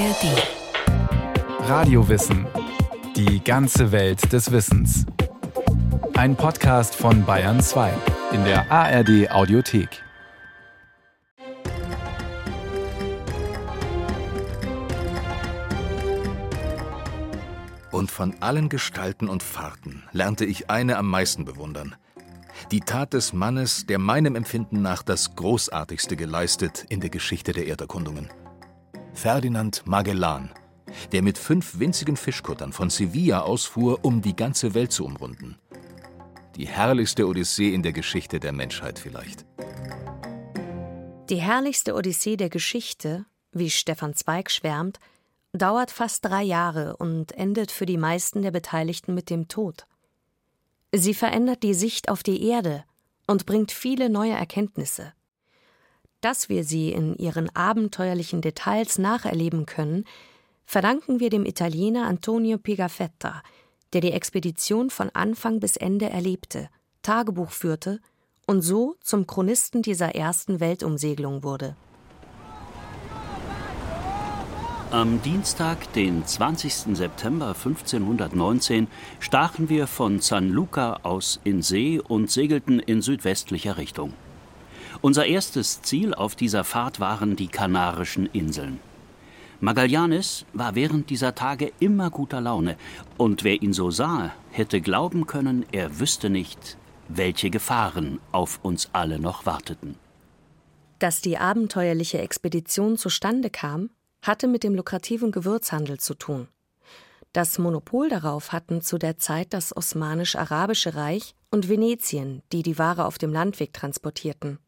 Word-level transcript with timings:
ARD. 0.00 1.68
Radiowissen. 1.68 2.46
Die 3.16 3.44
ganze 3.44 3.92
Welt 3.92 4.32
des 4.32 4.50
Wissens. 4.50 5.04
Ein 6.14 6.36
Podcast 6.36 6.94
von 6.94 7.26
Bayern 7.26 7.60
2 7.60 7.92
in 8.32 8.42
der 8.44 8.72
ARD 8.72 9.30
Audiothek. 9.30 9.90
Und 17.90 18.10
von 18.10 18.34
allen 18.40 18.70
Gestalten 18.70 19.28
und 19.28 19.42
Fahrten 19.42 20.04
lernte 20.12 20.46
ich 20.46 20.70
eine 20.70 20.96
am 20.96 21.08
meisten 21.08 21.44
bewundern. 21.44 21.94
Die 22.70 22.80
Tat 22.80 23.12
des 23.12 23.34
Mannes, 23.34 23.84
der 23.84 23.98
meinem 23.98 24.34
Empfinden 24.34 24.80
nach 24.80 25.02
das 25.02 25.36
Großartigste 25.36 26.16
geleistet 26.16 26.86
in 26.88 27.00
der 27.00 27.10
Geschichte 27.10 27.52
der 27.52 27.66
Erderkundungen. 27.66 28.30
Ferdinand 29.20 29.86
Magellan, 29.86 30.48
der 31.12 31.20
mit 31.20 31.36
fünf 31.36 31.78
winzigen 31.78 32.16
Fischkuttern 32.16 32.72
von 32.72 32.88
Sevilla 32.88 33.42
ausfuhr, 33.42 33.98
um 34.00 34.22
die 34.22 34.34
ganze 34.34 34.72
Welt 34.72 34.92
zu 34.92 35.04
umrunden. 35.04 35.58
Die 36.56 36.66
herrlichste 36.66 37.26
Odyssee 37.26 37.74
in 37.74 37.82
der 37.82 37.92
Geschichte 37.92 38.40
der 38.40 38.52
Menschheit 38.52 38.98
vielleicht. 38.98 39.44
Die 41.28 41.36
herrlichste 41.36 41.94
Odyssee 41.94 42.38
der 42.38 42.48
Geschichte, 42.48 43.26
wie 43.52 43.68
Stefan 43.68 44.14
Zweig 44.14 44.50
schwärmt, 44.50 44.98
dauert 45.52 45.90
fast 45.90 46.24
drei 46.24 46.42
Jahre 46.42 46.96
und 46.96 47.32
endet 47.32 47.70
für 47.72 47.84
die 47.84 47.98
meisten 47.98 48.40
der 48.40 48.52
Beteiligten 48.52 49.12
mit 49.12 49.28
dem 49.28 49.48
Tod. 49.48 49.86
Sie 50.94 51.12
verändert 51.12 51.62
die 51.62 51.74
Sicht 51.74 52.08
auf 52.08 52.22
die 52.22 52.42
Erde 52.48 52.84
und 53.26 53.44
bringt 53.44 53.70
viele 53.70 54.08
neue 54.08 54.32
Erkenntnisse. 54.32 55.12
Dass 56.20 56.48
wir 56.48 56.64
sie 56.64 56.92
in 56.92 57.16
ihren 57.16 57.54
abenteuerlichen 57.56 58.42
Details 58.42 58.98
nacherleben 58.98 59.64
können, 59.64 60.04
verdanken 60.66 61.18
wir 61.18 61.30
dem 61.30 61.46
Italiener 61.46 62.06
Antonio 62.06 62.58
Pigafetta, 62.58 63.42
der 63.92 64.02
die 64.02 64.12
Expedition 64.12 64.90
von 64.90 65.10
Anfang 65.14 65.60
bis 65.60 65.76
Ende 65.76 66.10
erlebte, 66.10 66.68
Tagebuch 67.02 67.50
führte 67.50 68.00
und 68.46 68.62
so 68.62 68.96
zum 69.00 69.26
Chronisten 69.26 69.82
dieser 69.82 70.14
ersten 70.14 70.60
Weltumsegelung 70.60 71.42
wurde. 71.42 71.76
Am 74.90 75.22
Dienstag, 75.22 75.92
den 75.92 76.26
20. 76.26 76.96
September 76.96 77.48
1519, 77.48 78.88
stachen 79.20 79.68
wir 79.68 79.86
von 79.86 80.18
San 80.20 80.48
Luca 80.48 80.98
aus 81.04 81.40
in 81.44 81.62
See 81.62 82.00
und 82.00 82.28
segelten 82.28 82.80
in 82.80 83.00
südwestlicher 83.00 83.76
Richtung. 83.76 84.12
Unser 85.00 85.26
erstes 85.26 85.82
Ziel 85.82 86.14
auf 86.14 86.34
dieser 86.34 86.64
Fahrt 86.64 87.00
waren 87.00 87.36
die 87.36 87.48
Kanarischen 87.48 88.26
Inseln. 88.26 88.80
Magallanes 89.60 90.46
war 90.54 90.74
während 90.74 91.10
dieser 91.10 91.34
Tage 91.34 91.72
immer 91.80 92.10
guter 92.10 92.40
Laune, 92.40 92.76
und 93.18 93.44
wer 93.44 93.60
ihn 93.60 93.74
so 93.74 93.90
sah, 93.90 94.32
hätte 94.50 94.80
glauben 94.80 95.26
können, 95.26 95.66
er 95.70 96.00
wüsste 96.00 96.30
nicht, 96.30 96.78
welche 97.08 97.50
Gefahren 97.50 98.20
auf 98.32 98.60
uns 98.62 98.88
alle 98.92 99.18
noch 99.18 99.44
warteten. 99.44 99.96
Dass 100.98 101.20
die 101.20 101.36
abenteuerliche 101.38 102.18
Expedition 102.18 102.96
zustande 102.96 103.50
kam, 103.50 103.90
hatte 104.22 104.48
mit 104.48 104.64
dem 104.64 104.74
lukrativen 104.74 105.30
Gewürzhandel 105.30 105.98
zu 105.98 106.14
tun. 106.14 106.48
Das 107.32 107.58
Monopol 107.58 108.08
darauf 108.08 108.52
hatten 108.52 108.82
zu 108.82 108.98
der 108.98 109.18
Zeit 109.18 109.52
das 109.52 109.76
Osmanisch-Arabische 109.76 110.94
Reich 110.94 111.34
und 111.50 111.68
Venetien, 111.68 112.42
die 112.52 112.62
die 112.62 112.78
Ware 112.78 113.04
auf 113.04 113.18
dem 113.18 113.32
Landweg 113.32 113.72
transportierten. 113.72 114.58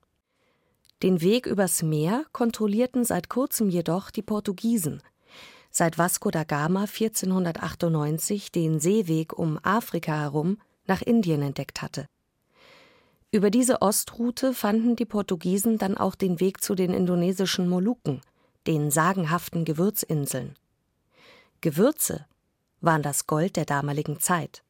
Den 1.02 1.20
Weg 1.20 1.46
übers 1.46 1.82
Meer 1.82 2.24
kontrollierten 2.30 3.04
seit 3.04 3.28
kurzem 3.28 3.68
jedoch 3.68 4.12
die 4.12 4.22
Portugiesen. 4.22 5.02
Seit 5.72 5.98
Vasco 5.98 6.30
da 6.30 6.44
Gama 6.44 6.82
1498 6.82 8.52
den 8.52 8.78
Seeweg 8.78 9.36
um 9.36 9.58
Afrika 9.64 10.12
herum 10.12 10.58
nach 10.86 11.02
Indien 11.02 11.42
entdeckt 11.42 11.82
hatte. 11.82 12.06
Über 13.32 13.50
diese 13.50 13.82
Ostroute 13.82 14.52
fanden 14.54 14.94
die 14.94 15.06
Portugiesen 15.06 15.76
dann 15.78 15.96
auch 15.96 16.14
den 16.14 16.38
Weg 16.38 16.62
zu 16.62 16.76
den 16.76 16.92
indonesischen 16.92 17.68
Molukken, 17.68 18.20
den 18.68 18.90
sagenhaften 18.92 19.64
Gewürzinseln. 19.64 20.54
Gewürze 21.62 22.26
waren 22.80 23.02
das 23.02 23.26
Gold 23.26 23.56
der 23.56 23.64
damaligen 23.64 24.20
Zeit. 24.20 24.62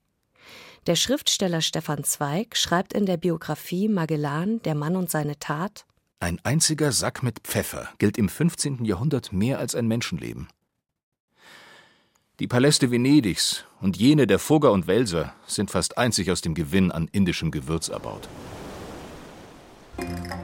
Der 0.87 0.97
Schriftsteller 0.97 1.61
Stefan 1.61 2.05
Zweig 2.05 2.57
schreibt 2.57 2.93
in 2.95 3.05
der 3.05 3.17
Biografie 3.17 3.89
Magellan, 3.89 4.63
der 4.63 4.75
Mann 4.75 4.97
und 4.97 5.11
seine 5.11 5.39
Tat 5.39 5.85
Ein 6.23 6.39
einziger 6.45 6.93
Sack 6.93 7.25
mit 7.25 7.41
Pfeffer 7.41 7.89
gilt 7.99 8.17
im 8.17 8.29
15. 8.29 8.85
Jahrhundert 8.85 9.33
mehr 9.33 9.59
als 9.59 9.75
ein 9.75 9.89
Menschenleben. 9.89 10.47
Die 12.39 12.47
Paläste 12.47 12.93
Venedigs 12.93 13.65
und 13.81 13.97
jene 13.97 14.29
der 14.29 14.39
Fugger 14.39 14.71
und 14.71 14.87
Welser 14.87 15.35
sind 15.49 15.73
fast 15.73 15.99
einzig 15.99 16.31
aus 16.31 16.41
dem 16.41 16.55
Gewinn 16.55 16.93
an 16.93 17.09
indischem 17.11 17.51
Gewürz 17.51 17.89
erbaut. 17.89 18.29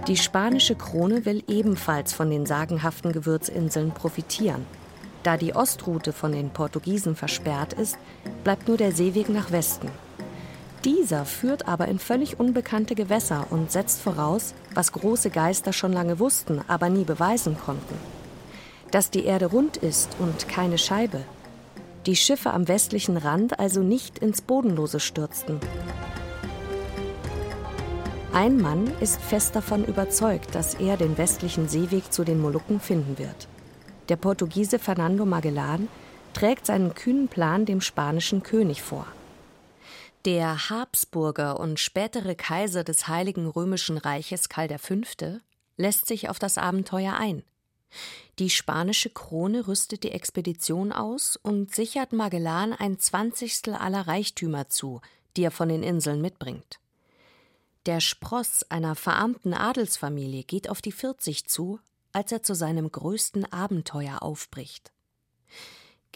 Die 0.09 0.17
spanische 0.17 0.75
Krone 0.75 1.25
will 1.25 1.45
ebenfalls 1.47 2.13
von 2.13 2.29
den 2.29 2.45
sagenhaften 2.45 3.13
Gewürzinseln 3.13 3.93
profitieren. 3.93 4.67
Da 5.23 5.37
die 5.37 5.55
Ostroute 5.55 6.13
von 6.13 6.33
den 6.33 6.51
Portugiesen 6.51 7.15
versperrt 7.15 7.73
ist, 7.75 7.97
bleibt 8.43 8.67
nur 8.67 8.79
der 8.79 8.91
Seeweg 8.91 9.29
nach 9.29 9.53
Westen. 9.53 9.89
Dieser 10.85 11.25
führt 11.25 11.67
aber 11.67 11.89
in 11.89 11.99
völlig 11.99 12.39
unbekannte 12.39 12.95
Gewässer 12.95 13.47
und 13.51 13.73
setzt 13.73 14.01
voraus, 14.01 14.55
was 14.75 14.93
große 14.93 15.31
Geister 15.31 15.73
schon 15.73 15.93
lange 15.93 16.21
wussten, 16.21 16.61
aber 16.69 16.89
nie 16.89 17.05
beweisen 17.05 17.57
konnten. 17.59 17.97
Dass 18.91 19.11
die 19.11 19.25
Erde 19.25 19.47
rund 19.47 19.77
ist 19.77 20.17
und 20.19 20.49
keine 20.49 20.79
Scheibe. 20.79 21.21
Die 22.07 22.17
Schiffe 22.17 22.53
am 22.53 22.69
westlichen 22.69 23.17
Rand 23.17 23.59
also 23.59 23.83
nicht 23.83 24.21
ins 24.21 24.41
Bodenlose 24.41 25.01
stürzten. 25.01 25.61
Ein 28.33 28.61
Mann 28.61 28.91
ist 29.01 29.21
fest 29.21 29.57
davon 29.57 29.85
überzeugt, 29.85 30.55
dass 30.55 30.75
er 30.75 30.97
den 30.97 31.19
westlichen 31.19 31.69
Seeweg 31.69 32.13
zu 32.13 32.23
den 32.23 32.41
Molukken 32.41 32.79
finden 32.79 33.19
wird. 33.19 33.49
Der 34.09 34.17
Portugiese 34.17 34.79
Fernando 34.79 35.27
Magellan 35.27 35.89
trägt 36.35 36.67
seinen 36.67 36.95
kühnen 36.95 37.29
Plan 37.29 37.65
dem 37.65 37.81
spanischen 37.81 38.43
König 38.43 38.81
vor. 38.81 39.07
Der 40.25 40.69
Habsburger 40.69 41.61
und 41.61 41.79
spätere 41.79 42.35
Kaiser 42.35 42.83
des 42.83 43.07
Heiligen 43.07 43.47
Römischen 43.47 43.99
Reiches 43.99 44.49
Karl 44.49 44.77
V. 44.77 44.97
lässt 45.77 46.07
sich 46.07 46.29
auf 46.29 46.41
das 46.41 46.59
Abenteuer 46.59 47.15
ein. 47.15 47.45
Die 48.41 48.51
spanische 48.51 49.11
Krone 49.11 49.69
rüstet 49.69 50.03
die 50.03 50.11
Expedition 50.11 50.93
aus 50.93 51.37
und 51.37 51.73
sichert 51.73 52.13
Magellan 52.13 52.73
ein 52.73 52.99
Zwanzigstel 52.99 53.75
aller 53.75 54.09
Reichtümer 54.09 54.69
zu, 54.69 55.01
die 55.37 55.45
er 55.45 55.53
von 55.53 55.69
den 55.69 55.85
Inseln 55.85 56.21
mitbringt. 56.21 56.81
Der 57.87 58.01
Spross 58.01 58.65
einer 58.71 58.97
verarmten 58.97 59.55
Adelsfamilie 59.55 60.43
geht 60.43 60.69
auf 60.69 60.83
die 60.83 60.93
40 60.93 61.47
zu, 61.47 61.79
als 62.13 62.33
er 62.33 62.43
zu 62.43 62.55
seinem 62.55 62.91
größten 62.91 63.51
Abenteuer 63.53 64.21
aufbricht. 64.23 64.93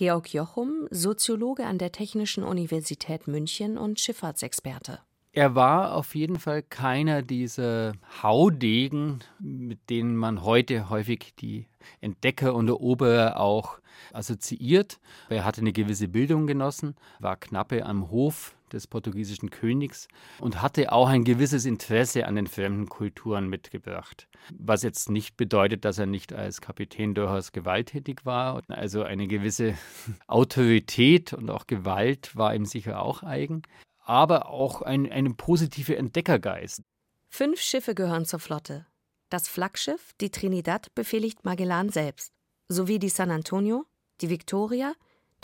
Georg 0.02 0.34
Jochum, 0.34 0.88
Soziologe 0.90 1.64
an 1.64 1.78
der 1.78 1.92
Technischen 1.92 2.42
Universität 2.42 3.28
München 3.28 3.78
und 3.78 4.00
Schifffahrtsexperte. 4.00 4.98
Er 5.30 5.54
war 5.54 5.94
auf 5.94 6.16
jeden 6.16 6.40
Fall 6.40 6.64
keiner 6.64 7.22
dieser 7.22 7.92
Haudegen, 8.20 9.20
mit 9.38 9.90
denen 9.90 10.16
man 10.16 10.42
heute 10.42 10.90
häufig 10.90 11.34
die 11.38 11.66
Entdecker 12.00 12.56
und 12.56 12.66
Eroberer 12.66 13.38
auch 13.38 13.78
assoziiert. 14.12 14.98
Er 15.28 15.44
hatte 15.44 15.60
eine 15.60 15.72
gewisse 15.72 16.08
Bildung 16.08 16.48
genossen, 16.48 16.96
war 17.20 17.36
knappe 17.36 17.86
am 17.86 18.10
Hof 18.10 18.56
des 18.72 18.86
portugiesischen 18.86 19.50
Königs 19.50 20.08
und 20.40 20.62
hatte 20.62 20.92
auch 20.92 21.08
ein 21.08 21.24
gewisses 21.24 21.64
Interesse 21.64 22.26
an 22.26 22.36
den 22.36 22.46
fremden 22.46 22.88
Kulturen 22.88 23.48
mitgebracht. 23.48 24.28
Was 24.58 24.82
jetzt 24.82 25.10
nicht 25.10 25.36
bedeutet, 25.36 25.84
dass 25.84 25.98
er 25.98 26.06
nicht 26.06 26.32
als 26.32 26.60
Kapitän 26.60 27.14
durchaus 27.14 27.52
gewalttätig 27.52 28.24
war. 28.24 28.62
Also 28.68 29.02
eine 29.02 29.26
gewisse 29.28 29.74
Autorität 30.26 31.32
und 31.32 31.50
auch 31.50 31.66
Gewalt 31.66 32.34
war 32.36 32.54
ihm 32.54 32.64
sicher 32.64 33.02
auch 33.02 33.22
eigen 33.22 33.62
aber 34.04 34.48
auch 34.48 34.82
ein, 34.82 35.10
ein 35.10 35.36
positiver 35.36 35.96
Entdeckergeist. 35.96 36.82
Fünf 37.28 37.60
Schiffe 37.60 37.94
gehören 37.94 38.26
zur 38.26 38.40
Flotte. 38.40 38.86
Das 39.30 39.48
Flaggschiff, 39.48 40.12
die 40.20 40.30
Trinidad, 40.30 40.94
befehligt 40.94 41.44
Magellan 41.44 41.88
selbst, 41.88 42.32
sowie 42.68 42.98
die 42.98 43.08
San 43.08 43.30
Antonio, 43.30 43.86
die 44.20 44.28
Victoria, 44.28 44.92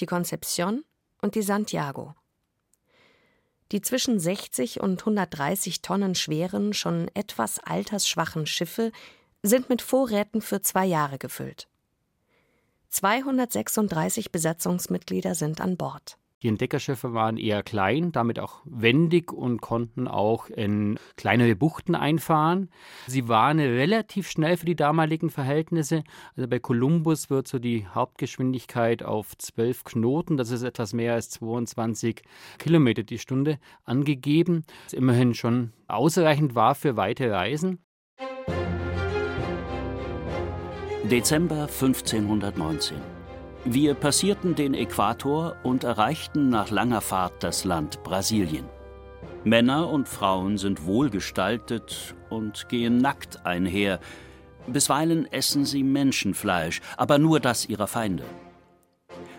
die 0.00 0.06
Concepción 0.06 0.84
und 1.22 1.34
die 1.34 1.42
Santiago. 1.42 2.14
Die 3.72 3.80
zwischen 3.80 4.18
60 4.18 4.80
und 4.80 5.00
130 5.00 5.82
Tonnen 5.82 6.14
schweren, 6.14 6.72
schon 6.72 7.10
etwas 7.14 7.58
altersschwachen 7.58 8.46
Schiffe 8.46 8.92
sind 9.42 9.68
mit 9.68 9.82
Vorräten 9.82 10.40
für 10.40 10.62
zwei 10.62 10.86
Jahre 10.86 11.18
gefüllt. 11.18 11.68
236 12.90 14.32
Besatzungsmitglieder 14.32 15.34
sind 15.34 15.60
an 15.60 15.76
Bord. 15.76 16.17
Die 16.42 16.48
Entdeckerschiffe 16.48 17.14
waren 17.14 17.36
eher 17.36 17.64
klein, 17.64 18.12
damit 18.12 18.38
auch 18.38 18.60
wendig 18.64 19.32
und 19.32 19.60
konnten 19.60 20.06
auch 20.06 20.48
in 20.48 20.96
kleinere 21.16 21.56
Buchten 21.56 21.96
einfahren. 21.96 22.70
Sie 23.08 23.26
waren 23.26 23.58
relativ 23.58 24.30
schnell 24.30 24.56
für 24.56 24.66
die 24.66 24.76
damaligen 24.76 25.30
Verhältnisse. 25.30 26.04
Also 26.36 26.48
bei 26.48 26.60
Kolumbus 26.60 27.28
wird 27.28 27.48
so 27.48 27.58
die 27.58 27.88
Hauptgeschwindigkeit 27.88 29.02
auf 29.02 29.36
12 29.36 29.82
Knoten, 29.82 30.36
das 30.36 30.52
ist 30.52 30.62
etwas 30.62 30.92
mehr 30.92 31.14
als 31.14 31.30
22 31.30 32.22
Kilometer 32.58 33.02
die 33.02 33.18
Stunde, 33.18 33.58
angegeben. 33.84 34.64
Was 34.84 34.92
immerhin 34.92 35.34
schon 35.34 35.72
ausreichend 35.88 36.54
war 36.54 36.76
für 36.76 36.96
weite 36.96 37.32
Reisen. 37.32 37.80
Dezember 41.10 41.62
1519. 41.62 43.17
Wir 43.64 43.94
passierten 43.94 44.54
den 44.54 44.72
Äquator 44.72 45.56
und 45.64 45.84
erreichten 45.84 46.48
nach 46.48 46.70
langer 46.70 47.00
Fahrt 47.00 47.42
das 47.42 47.64
Land 47.64 48.02
Brasilien. 48.04 48.64
Männer 49.44 49.90
und 49.90 50.08
Frauen 50.08 50.58
sind 50.58 50.86
wohlgestaltet 50.86 52.14
und 52.30 52.68
gehen 52.68 52.98
nackt 52.98 53.44
einher. 53.44 53.98
Bisweilen 54.66 55.30
essen 55.32 55.64
sie 55.64 55.82
Menschenfleisch, 55.82 56.80
aber 56.96 57.18
nur 57.18 57.40
das 57.40 57.66
ihrer 57.66 57.88
Feinde. 57.88 58.24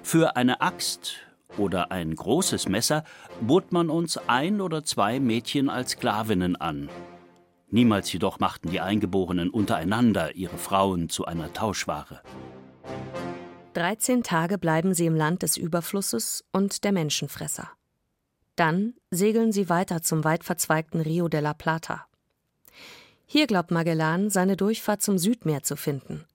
Für 0.03 0.35
eine 0.35 0.61
Axt 0.61 1.15
oder 1.57 1.91
ein 1.91 2.13
großes 2.13 2.67
Messer 2.67 3.03
bot 3.41 3.71
man 3.71 3.89
uns 3.89 4.19
ein 4.27 4.59
oder 4.59 4.83
zwei 4.83 5.19
Mädchen 5.19 5.69
als 5.69 5.91
Sklavinnen 5.91 6.55
an. 6.55 6.89
Niemals 7.71 8.11
jedoch 8.11 8.39
machten 8.39 8.69
die 8.69 8.81
Eingeborenen 8.81 9.49
untereinander 9.49 10.35
ihre 10.35 10.57
Frauen 10.57 11.09
zu 11.09 11.25
einer 11.25 11.53
Tauschware. 11.53 12.21
13 13.73 14.23
Tage 14.23 14.57
bleiben 14.57 14.93
sie 14.95 15.05
im 15.05 15.15
Land 15.15 15.43
des 15.43 15.55
Überflusses 15.55 16.43
und 16.51 16.83
der 16.83 16.91
Menschenfresser. 16.91 17.69
Dann 18.55 18.95
segeln 19.11 19.51
sie 19.51 19.69
weiter 19.69 20.01
zum 20.01 20.23
weit 20.23 20.43
verzweigten 20.43 21.01
Rio 21.01 21.27
de 21.27 21.39
la 21.39 21.53
Plata. 21.53 22.07
Hier 23.25 23.45
glaubt 23.45 23.69
Magellan, 23.69 24.31
seine 24.31 24.57
Durchfahrt 24.57 25.03
zum 25.03 25.19
Südmeer 25.19 25.61
zu 25.61 25.75
finden. 25.75 26.25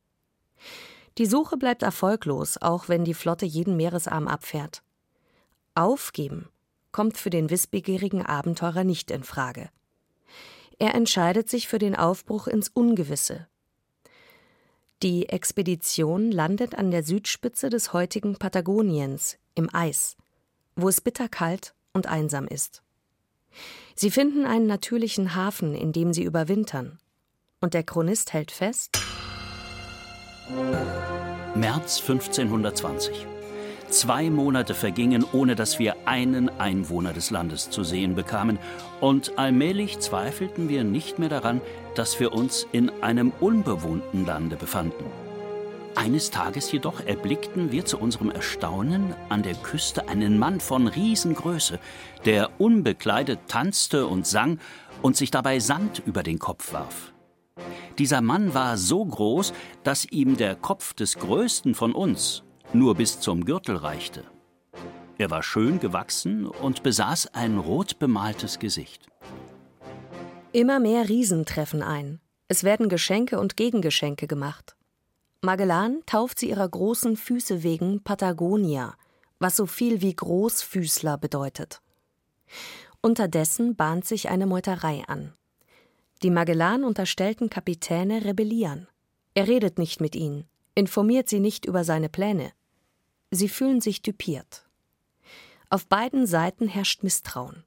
Die 1.19 1.26
Suche 1.26 1.56
bleibt 1.56 1.82
erfolglos, 1.82 2.56
auch 2.60 2.88
wenn 2.88 3.04
die 3.04 3.14
Flotte 3.14 3.46
jeden 3.46 3.76
Meeresarm 3.76 4.28
abfährt. 4.28 4.82
Aufgeben 5.75 6.48
kommt 6.92 7.19
für 7.19 7.31
den 7.31 7.50
wissbegierigen 7.50 8.25
Abenteurer 8.25 8.84
nicht 8.84 9.10
in 9.10 9.25
Frage. 9.25 9.70
Er 10.78 10.94
entscheidet 10.94 11.50
sich 11.50 11.66
für 11.66 11.78
den 11.78 11.96
Aufbruch 11.96 12.46
ins 12.46 12.69
Ungewisse, 12.69 13.48
die 15.04 15.28
Expedition 15.28 16.32
landet 16.32 16.74
an 16.74 16.90
der 16.90 17.04
Südspitze 17.04 17.68
des 17.68 17.92
heutigen 17.92 18.36
Patagoniens 18.36 19.36
im 19.54 19.68
Eis, 19.72 20.16
wo 20.76 20.88
es 20.88 21.02
bitterkalt 21.02 21.74
und 21.92 22.06
einsam 22.06 22.48
ist. 22.48 22.82
Sie 23.94 24.10
finden 24.10 24.46
einen 24.46 24.66
natürlichen 24.66 25.34
Hafen, 25.34 25.74
in 25.74 25.92
dem 25.92 26.14
sie 26.14 26.24
überwintern. 26.24 26.98
Und 27.60 27.74
der 27.74 27.82
Chronist 27.82 28.32
hält 28.32 28.50
fest. 28.50 28.98
März 31.54 32.00
1520. 32.00 33.26
Zwei 33.88 34.31
Monate 34.31 34.75
vergingen, 34.75 35.25
ohne 35.32 35.54
dass 35.54 35.78
wir 35.78 35.96
einen 36.06 36.48
Einwohner 36.58 37.12
des 37.12 37.31
Landes 37.31 37.70
zu 37.70 37.84
sehen 37.84 38.14
bekamen, 38.14 38.58
und 39.00 39.38
allmählich 39.38 39.98
zweifelten 40.00 40.69
wir 40.69 40.84
nicht 40.84 41.19
mehr 41.19 41.28
daran, 41.28 41.60
dass 41.94 42.19
wir 42.19 42.32
uns 42.32 42.66
in 42.72 42.90
einem 43.02 43.32
unbewohnten 43.40 44.26
Lande 44.26 44.56
befanden. 44.56 45.04
Eines 45.96 46.31
Tages 46.31 46.72
jedoch 46.72 47.00
erblickten 47.06 47.70
wir 47.70 47.84
zu 47.84 47.98
unserem 47.98 48.31
Erstaunen 48.31 49.14
an 49.28 49.42
der 49.42 49.54
Küste 49.54 50.08
einen 50.08 50.38
Mann 50.38 50.58
von 50.58 50.88
Riesengröße, 50.88 51.78
der 52.25 52.60
unbekleidet 52.60 53.38
tanzte 53.46 54.06
und 54.06 54.26
sang 54.26 54.58
und 55.02 55.16
sich 55.16 55.31
dabei 55.31 55.60
Sand 55.60 56.02
über 56.04 56.22
den 56.22 56.40
Kopf 56.40 56.72
warf. 56.72 57.12
Dieser 57.98 58.22
Mann 58.22 58.54
war 58.54 58.76
so 58.76 59.04
groß, 59.04 59.52
dass 59.84 60.04
ihm 60.04 60.36
der 60.36 60.56
Kopf 60.56 60.94
des 60.94 61.16
Größten 61.19 61.76
von 61.76 61.92
uns 61.92 62.44
nur 62.74 62.94
bis 62.94 63.20
zum 63.20 63.44
Gürtel 63.44 63.76
reichte. 63.76 64.24
Er 65.16 65.30
war 65.30 65.42
schön 65.42 65.78
gewachsen 65.78 66.46
und 66.46 66.82
besaß 66.82 67.34
ein 67.34 67.58
rot 67.58 67.98
bemaltes 67.98 68.58
Gesicht. 68.58 69.06
Immer 70.52 70.80
mehr 70.80 71.08
Riesen 71.08 71.46
treffen 71.46 71.82
ein. 71.82 72.20
Es 72.48 72.64
werden 72.64 72.88
Geschenke 72.88 73.38
und 73.38 73.56
Gegengeschenke 73.56 74.26
gemacht. 74.26 74.76
Magellan 75.40 76.02
tauft 76.06 76.38
sie 76.38 76.50
ihrer 76.50 76.68
großen 76.68 77.16
Füße 77.16 77.62
wegen 77.62 78.02
Patagonia, 78.02 78.94
was 79.38 79.56
so 79.56 79.66
viel 79.66 80.00
wie 80.00 80.14
Großfüßler 80.14 81.18
bedeutet. 81.18 81.80
Unterdessen 83.00 83.76
bahnt 83.76 84.04
sich 84.04 84.30
eine 84.30 84.46
Meuterei 84.46 85.04
an. 85.06 85.34
Die 86.22 86.30
Magellan 86.30 86.84
unterstellten 86.84 87.50
Kapitäne 87.50 88.24
rebellieren. 88.24 88.88
Er 89.34 89.46
redet 89.46 89.78
nicht 89.78 90.00
mit 90.00 90.16
ihnen, 90.16 90.48
informiert 90.74 91.28
sie 91.28 91.40
nicht 91.40 91.66
über 91.66 91.84
seine 91.84 92.08
Pläne. 92.08 92.52
Sie 93.34 93.48
fühlen 93.48 93.81
sich 93.81 94.00
düpiert. 94.00 94.64
Auf 95.69 95.88
beiden 95.88 96.26
Seiten 96.26 96.69
herrscht 96.69 97.02
Misstrauen. 97.02 97.64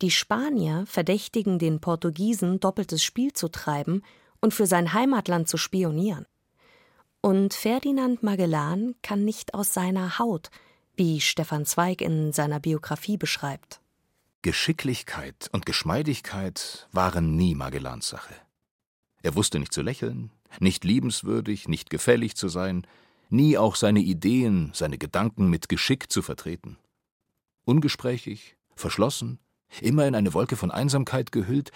Die 0.00 0.12
Spanier 0.12 0.84
verdächtigen 0.86 1.58
den 1.58 1.80
Portugiesen, 1.80 2.60
doppeltes 2.60 3.02
Spiel 3.02 3.32
zu 3.32 3.48
treiben 3.48 4.02
und 4.40 4.54
für 4.54 4.66
sein 4.66 4.92
Heimatland 4.92 5.48
zu 5.48 5.56
spionieren. 5.56 6.26
Und 7.20 7.52
Ferdinand 7.54 8.22
Magellan 8.22 8.94
kann 9.02 9.24
nicht 9.24 9.54
aus 9.54 9.74
seiner 9.74 10.20
Haut, 10.20 10.50
wie 10.94 11.20
Stefan 11.20 11.64
Zweig 11.66 12.00
in 12.00 12.32
seiner 12.32 12.60
Biografie 12.60 13.16
beschreibt. 13.16 13.80
Geschicklichkeit 14.42 15.48
und 15.52 15.66
Geschmeidigkeit 15.66 16.88
waren 16.92 17.36
nie 17.36 17.54
Magellans 17.54 18.08
Sache. 18.08 18.34
Er 19.22 19.34
wusste 19.34 19.58
nicht 19.58 19.72
zu 19.72 19.82
lächeln, 19.82 20.30
nicht 20.60 20.84
liebenswürdig, 20.84 21.66
nicht 21.66 21.90
gefällig 21.90 22.36
zu 22.36 22.48
sein, 22.48 22.86
nie 23.32 23.58
auch 23.58 23.76
seine 23.76 24.00
Ideen, 24.00 24.70
seine 24.74 24.98
Gedanken 24.98 25.48
mit 25.48 25.68
Geschick 25.68 26.12
zu 26.12 26.22
vertreten. 26.22 26.78
Ungesprächig, 27.64 28.56
verschlossen, 28.74 29.38
immer 29.80 30.06
in 30.06 30.14
eine 30.14 30.34
Wolke 30.34 30.56
von 30.56 30.70
Einsamkeit 30.70 31.32
gehüllt, 31.32 31.70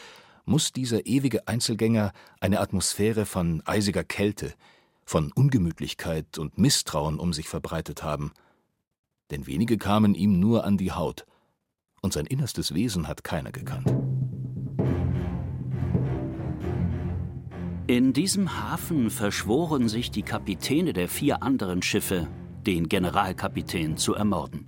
muss 0.44 0.73
dieser 0.73 1.06
ewige 1.06 1.49
Einzelgänger 1.49 2.12
eine 2.41 2.61
Atmosphäre 2.61 3.26
von 3.26 3.62
eisiger 3.67 4.05
Kälte, 4.05 4.55
von 5.05 5.32
Ungemütlichkeit 5.32 6.38
und 6.38 6.58
Misstrauen 6.58 7.19
um 7.19 7.32
sich 7.32 7.49
verbreitet 7.49 8.02
haben. 8.02 8.32
Denn 9.31 9.47
wenige 9.47 9.79
kamen 9.79 10.14
ihm 10.14 10.38
nur 10.38 10.64
an 10.64 10.76
die 10.76 10.93
Haut, 10.93 11.26
und 12.02 12.12
sein 12.12 12.26
innerstes 12.26 12.75
Wesen 12.75 13.09
hat 13.09 13.25
keiner 13.25 13.50
gekannt. 13.50 13.93
In 17.88 18.12
diesem 18.12 18.61
Hafen 18.61 19.11
verschworen 19.11 19.88
sich 19.88 20.11
die 20.11 20.25
Kapitäne 20.25 20.93
der 20.93 21.09
vier 21.09 21.45
anderen 21.45 21.83
Schiffe, 21.83 22.26
den 22.66 22.88
Generalkapitän 22.88 23.97
zu 23.97 24.14
ermorden. 24.14 24.66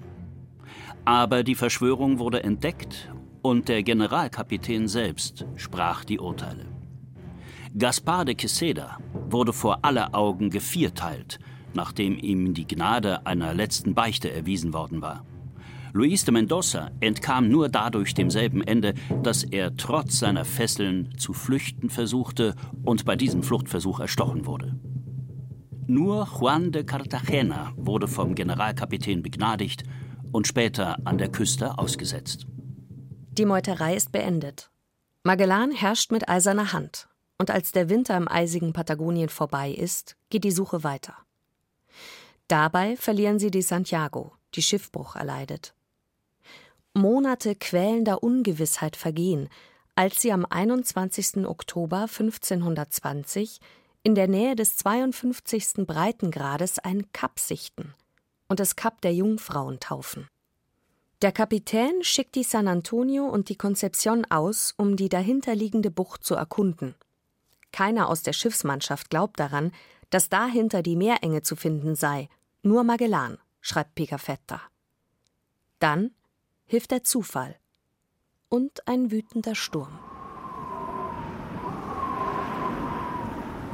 Aber 1.04 1.42
die 1.42 1.56
Verschwörung 1.56 2.20
wurde 2.20 2.44
entdeckt 2.44 3.12
und 3.42 3.68
der 3.68 3.82
Generalkapitän 3.82 4.86
selbst 4.86 5.46
sprach 5.56 6.04
die 6.04 6.20
Urteile. 6.20 6.66
Gaspar 7.76 8.24
de 8.24 8.36
Queseda 8.36 8.98
wurde 9.28 9.52
vor 9.52 9.80
aller 9.82 10.14
Augen 10.14 10.48
gevierteilt, 10.48 11.40
nachdem 11.74 12.16
ihm 12.20 12.54
die 12.54 12.68
Gnade 12.68 13.26
einer 13.26 13.52
letzten 13.52 13.94
Beichte 13.94 14.30
erwiesen 14.30 14.72
worden 14.72 15.02
war. 15.02 15.24
Luis 15.92 16.24
de 16.24 16.32
Mendoza 16.32 16.90
entkam 17.00 17.48
nur 17.48 17.68
dadurch 17.68 18.14
demselben 18.14 18.62
Ende, 18.62 18.94
dass 19.22 19.44
er 19.44 19.76
trotz 19.76 20.18
seiner 20.18 20.44
Fesseln 20.44 21.16
zu 21.16 21.32
flüchten 21.32 21.90
versuchte 21.90 22.54
und 22.84 23.04
bei 23.04 23.16
diesem 23.16 23.42
Fluchtversuch 23.42 24.00
erstochen 24.00 24.46
wurde. 24.46 24.78
Nur 25.86 26.28
Juan 26.38 26.70
de 26.70 26.84
Cartagena 26.84 27.72
wurde 27.76 28.08
vom 28.08 28.34
Generalkapitän 28.34 29.22
begnadigt 29.22 29.84
und 30.32 30.46
später 30.46 30.98
an 31.04 31.16
der 31.16 31.30
Küste 31.30 31.78
ausgesetzt. 31.78 32.46
Die 33.32 33.46
Meuterei 33.46 33.96
ist 33.96 34.12
beendet. 34.12 34.70
Magellan 35.22 35.70
herrscht 35.70 36.12
mit 36.12 36.28
eiserner 36.28 36.72
Hand, 36.72 37.08
und 37.38 37.50
als 37.50 37.72
der 37.72 37.88
Winter 37.88 38.16
im 38.16 38.28
eisigen 38.28 38.72
Patagonien 38.72 39.28
vorbei 39.28 39.70
ist, 39.70 40.16
geht 40.28 40.44
die 40.44 40.50
Suche 40.50 40.84
weiter. 40.84 41.14
Dabei 42.48 42.96
verlieren 42.96 43.38
sie 43.38 43.50
die 43.50 43.62
Santiago, 43.62 44.32
die 44.54 44.62
Schiffbruch 44.62 45.16
erleidet. 45.16 45.74
Monate 46.98 47.54
quälender 47.54 48.24
Ungewissheit 48.24 48.96
vergehen, 48.96 49.48
als 49.94 50.20
sie 50.20 50.32
am 50.32 50.44
21. 50.44 51.46
Oktober 51.46 52.02
1520 52.02 53.60
in 54.02 54.16
der 54.16 54.26
Nähe 54.26 54.56
des 54.56 54.76
52. 54.76 55.86
Breitengrades 55.86 56.80
ein 56.80 57.10
Kap 57.12 57.38
sichten 57.38 57.94
und 58.48 58.58
das 58.58 58.74
Kap 58.74 59.00
der 59.00 59.14
Jungfrauen 59.14 59.78
taufen. 59.78 60.26
Der 61.22 61.30
Kapitän 61.30 62.02
schickt 62.02 62.34
die 62.34 62.42
San 62.42 62.66
Antonio 62.66 63.26
und 63.26 63.48
die 63.48 63.56
Concepción 63.56 64.24
aus, 64.28 64.74
um 64.76 64.96
die 64.96 65.08
dahinterliegende 65.08 65.92
Bucht 65.92 66.24
zu 66.24 66.34
erkunden. 66.34 66.96
Keiner 67.70 68.08
aus 68.08 68.22
der 68.22 68.32
Schiffsmannschaft 68.32 69.08
glaubt 69.08 69.38
daran, 69.38 69.72
dass 70.10 70.28
dahinter 70.28 70.82
die 70.82 70.96
Meerenge 70.96 71.42
zu 71.42 71.54
finden 71.54 71.94
sei, 71.94 72.28
nur 72.62 72.82
Magellan, 72.82 73.38
schreibt 73.60 73.94
Picafetta. 73.94 74.62
Dann 75.78 76.10
hilft 76.68 76.90
der 76.90 77.02
Zufall 77.02 77.56
und 78.48 78.86
ein 78.86 79.10
wütender 79.10 79.54
Sturm. 79.54 79.98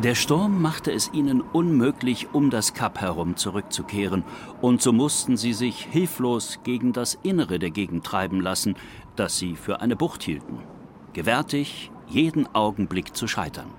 Der 0.03 0.15
Sturm 0.15 0.61
machte 0.61 0.93
es 0.93 1.13
ihnen 1.13 1.41
unmöglich, 1.41 2.29
um 2.33 2.51
das 2.51 2.75
Kap 2.75 3.01
herum 3.01 3.37
zurückzukehren, 3.37 4.25
und 4.61 4.83
so 4.83 4.93
mussten 4.93 5.37
sie 5.37 5.53
sich 5.53 5.85
hilflos 5.85 6.61
gegen 6.63 6.93
das 6.93 7.15
Innere 7.23 7.59
der 7.59 7.71
Gegend 7.71 8.05
treiben 8.05 8.41
lassen, 8.41 8.77
das 9.17 9.39
sie 9.39 9.57
für 9.57 9.81
eine 9.81 9.97
Bucht 9.97 10.23
hielten, 10.23 10.59
gewärtig, 11.13 11.91
jeden 12.07 12.53
Augenblick 12.55 13.17
zu 13.17 13.27
scheitern. 13.27 13.71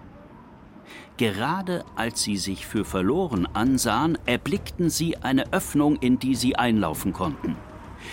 Gerade 1.17 1.85
als 1.95 2.23
sie 2.23 2.37
sich 2.37 2.65
für 2.65 2.83
verloren 2.83 3.47
ansahen, 3.53 4.17
erblickten 4.25 4.89
sie 4.89 5.17
eine 5.17 5.53
Öffnung, 5.53 5.95
in 5.97 6.19
die 6.19 6.35
sie 6.35 6.55
einlaufen 6.55 7.13
konnten. 7.13 7.55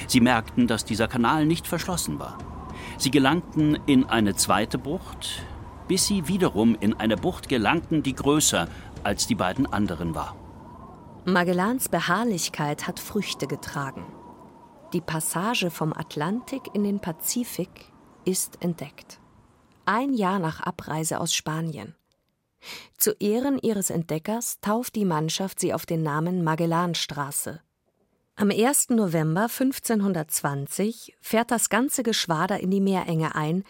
Sie 0.06 0.20
merkten, 0.20 0.66
dass 0.66 0.84
dieser 0.84 1.08
Kanal 1.08 1.46
nicht 1.46 1.66
verschlossen 1.66 2.18
war. 2.18 2.38
Sie 2.98 3.10
gelangten 3.10 3.78
in 3.86 4.04
eine 4.04 4.34
zweite 4.34 4.78
Bucht, 4.78 5.44
bis 5.88 6.06
sie 6.06 6.28
wiederum 6.28 6.76
in 6.78 6.94
eine 6.94 7.16
Bucht 7.16 7.48
gelangten, 7.48 8.02
die 8.02 8.14
größer 8.14 8.68
als 9.04 9.26
die 9.26 9.34
beiden 9.34 9.66
anderen 9.66 10.14
war. 10.14 10.36
Magellans 11.24 11.88
Beharrlichkeit 11.88 12.86
hat 12.86 12.98
Früchte 12.98 13.46
getragen. 13.46 14.04
Die 14.92 15.00
Passage 15.00 15.70
vom 15.70 15.92
Atlantik 15.92 16.74
in 16.74 16.84
den 16.84 17.00
Pazifik 17.00 17.92
ist 18.24 18.62
entdeckt. 18.62 19.20
Ein 19.84 20.12
Jahr 20.14 20.38
nach 20.38 20.60
Abreise 20.60 21.20
aus 21.20 21.34
Spanien. 21.34 21.94
Zu 22.96 23.12
Ehren 23.18 23.58
ihres 23.58 23.90
Entdeckers 23.90 24.60
tauft 24.60 24.94
die 24.94 25.04
Mannschaft 25.04 25.60
sie 25.60 25.74
auf 25.74 25.86
den 25.86 26.02
Namen 26.02 26.44
Magellanstraße. 26.44 27.60
Am 28.42 28.50
1. 28.50 28.88
November 28.90 29.42
1520 29.42 31.14
fährt 31.20 31.52
das 31.52 31.68
ganze 31.68 32.02
Geschwader 32.02 32.58
in 32.58 32.72
die 32.72 32.80
Meerenge 32.80 33.36
ein, 33.36 33.62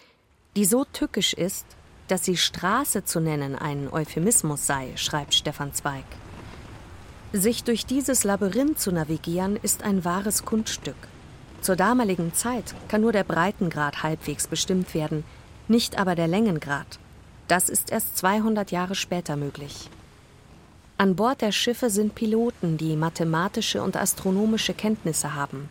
die 0.55 0.65
so 0.65 0.83
tückisch 0.83 1.33
ist, 1.35 1.67
dass 2.07 2.25
sie 2.25 2.37
Straße 2.37 3.05
zu 3.05 3.19
nennen 3.19 3.55
ein 3.55 3.87
Euphemismus 3.93 4.65
sei, 4.65 4.87
schreibt 4.95 5.35
Stefan 5.35 5.75
Zweig. 5.75 6.05
Sich 7.33 7.63
durch 7.63 7.85
dieses 7.85 8.23
Labyrinth 8.23 8.79
zu 8.79 8.91
navigieren, 8.91 9.57
ist 9.57 9.83
ein 9.83 10.05
wahres 10.05 10.43
Kunststück. 10.43 10.97
Zur 11.61 11.75
damaligen 11.75 12.33
Zeit 12.33 12.73
kann 12.87 13.01
nur 13.01 13.11
der 13.11 13.25
Breitengrad 13.25 14.01
halbwegs 14.01 14.47
bestimmt 14.47 14.95
werden, 14.95 15.23
nicht 15.67 15.99
aber 15.99 16.15
der 16.15 16.27
Längengrad. 16.27 16.97
Das 17.47 17.69
ist 17.69 17.91
erst 17.91 18.17
200 18.17 18.71
Jahre 18.71 18.95
später 18.95 19.35
möglich. 19.35 19.91
An 21.03 21.17
Bord 21.17 21.41
der 21.41 21.51
Schiffe 21.51 21.89
sind 21.89 22.15
Piloten, 22.15 22.77
die 22.77 22.95
mathematische 22.95 23.83
und 23.83 23.97
astronomische 23.97 24.73
Kenntnisse 24.73 25.35
haben. 25.35 25.67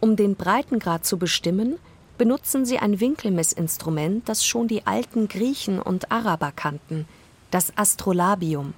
Um 0.00 0.16
den 0.16 0.36
Breitengrad 0.36 1.04
zu 1.04 1.18
bestimmen, 1.18 1.76
benutzen 2.16 2.64
sie 2.64 2.78
ein 2.78 2.98
Winkelmessinstrument, 2.98 4.26
das 4.26 4.46
schon 4.46 4.66
die 4.66 4.86
alten 4.86 5.28
Griechen 5.28 5.78
und 5.78 6.10
Araber 6.10 6.50
kannten, 6.56 7.06
das 7.50 7.76
Astrolabium. 7.76 8.72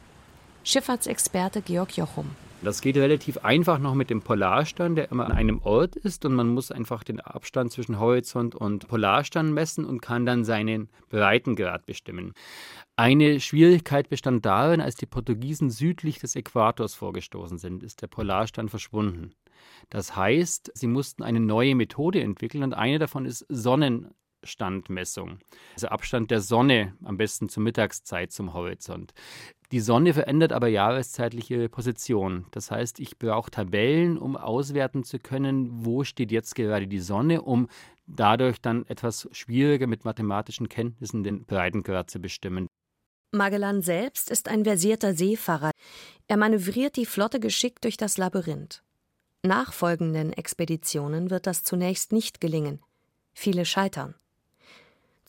Schifffahrtsexperte 0.64 1.62
Georg 1.62 1.96
Jochum. 1.96 2.30
Das 2.62 2.82
geht 2.82 2.98
relativ 2.98 3.38
einfach 3.38 3.78
noch 3.78 3.94
mit 3.94 4.10
dem 4.10 4.20
Polarstern, 4.20 4.94
der 4.94 5.10
immer 5.10 5.24
an 5.24 5.32
einem 5.32 5.62
Ort 5.62 5.96
ist 5.96 6.26
und 6.26 6.34
man 6.34 6.48
muss 6.48 6.70
einfach 6.70 7.02
den 7.02 7.18
Abstand 7.18 7.72
zwischen 7.72 7.98
Horizont 7.98 8.54
und 8.54 8.86
Polarstern 8.86 9.54
messen 9.54 9.86
und 9.86 10.02
kann 10.02 10.26
dann 10.26 10.44
seinen 10.44 10.90
Breitengrad 11.08 11.86
bestimmen. 11.86 12.34
Eine 12.96 13.40
Schwierigkeit 13.40 14.10
bestand 14.10 14.44
darin, 14.44 14.82
als 14.82 14.96
die 14.96 15.06
Portugiesen 15.06 15.70
südlich 15.70 16.18
des 16.18 16.36
Äquators 16.36 16.94
vorgestoßen 16.94 17.56
sind, 17.56 17.82
ist 17.82 18.02
der 18.02 18.08
Polarstern 18.08 18.68
verschwunden. 18.68 19.30
Das 19.88 20.14
heißt, 20.14 20.70
sie 20.74 20.86
mussten 20.86 21.22
eine 21.22 21.40
neue 21.40 21.74
Methode 21.74 22.20
entwickeln 22.20 22.62
und 22.62 22.74
eine 22.74 22.98
davon 22.98 23.24
ist 23.24 23.46
Sonnenstandmessung. 23.48 25.38
Also 25.72 25.88
Abstand 25.88 26.30
der 26.30 26.42
Sonne 26.42 26.94
am 27.04 27.16
besten 27.16 27.48
zur 27.48 27.62
Mittagszeit 27.62 28.32
zum 28.32 28.52
Horizont. 28.52 29.14
Die 29.72 29.80
Sonne 29.80 30.14
verändert 30.14 30.52
aber 30.52 30.66
jahreszeitlich 30.66 31.50
ihre 31.50 31.68
Position. 31.68 32.46
Das 32.50 32.72
heißt, 32.72 32.98
ich 32.98 33.18
brauche 33.18 33.52
Tabellen, 33.52 34.18
um 34.18 34.36
auswerten 34.36 35.04
zu 35.04 35.20
können, 35.20 35.84
wo 35.84 36.02
steht 36.02 36.32
jetzt 36.32 36.56
gerade 36.56 36.88
die 36.88 36.98
Sonne, 36.98 37.42
um 37.42 37.68
dadurch 38.06 38.60
dann 38.60 38.84
etwas 38.86 39.28
schwieriger 39.30 39.86
mit 39.86 40.04
mathematischen 40.04 40.68
Kenntnissen 40.68 41.22
den 41.22 41.44
Breitengrad 41.44 42.10
zu 42.10 42.18
bestimmen. 42.18 42.66
Magellan 43.32 43.80
selbst 43.80 44.28
ist 44.28 44.48
ein 44.48 44.64
versierter 44.64 45.14
Seefahrer. 45.14 45.70
Er 46.26 46.36
manövriert 46.36 46.96
die 46.96 47.06
Flotte 47.06 47.38
geschickt 47.38 47.84
durch 47.84 47.96
das 47.96 48.18
Labyrinth. 48.18 48.82
Nachfolgenden 49.44 50.32
Expeditionen 50.32 51.30
wird 51.30 51.46
das 51.46 51.62
zunächst 51.62 52.10
nicht 52.10 52.40
gelingen. 52.40 52.80
Viele 53.32 53.64
scheitern. 53.64 54.16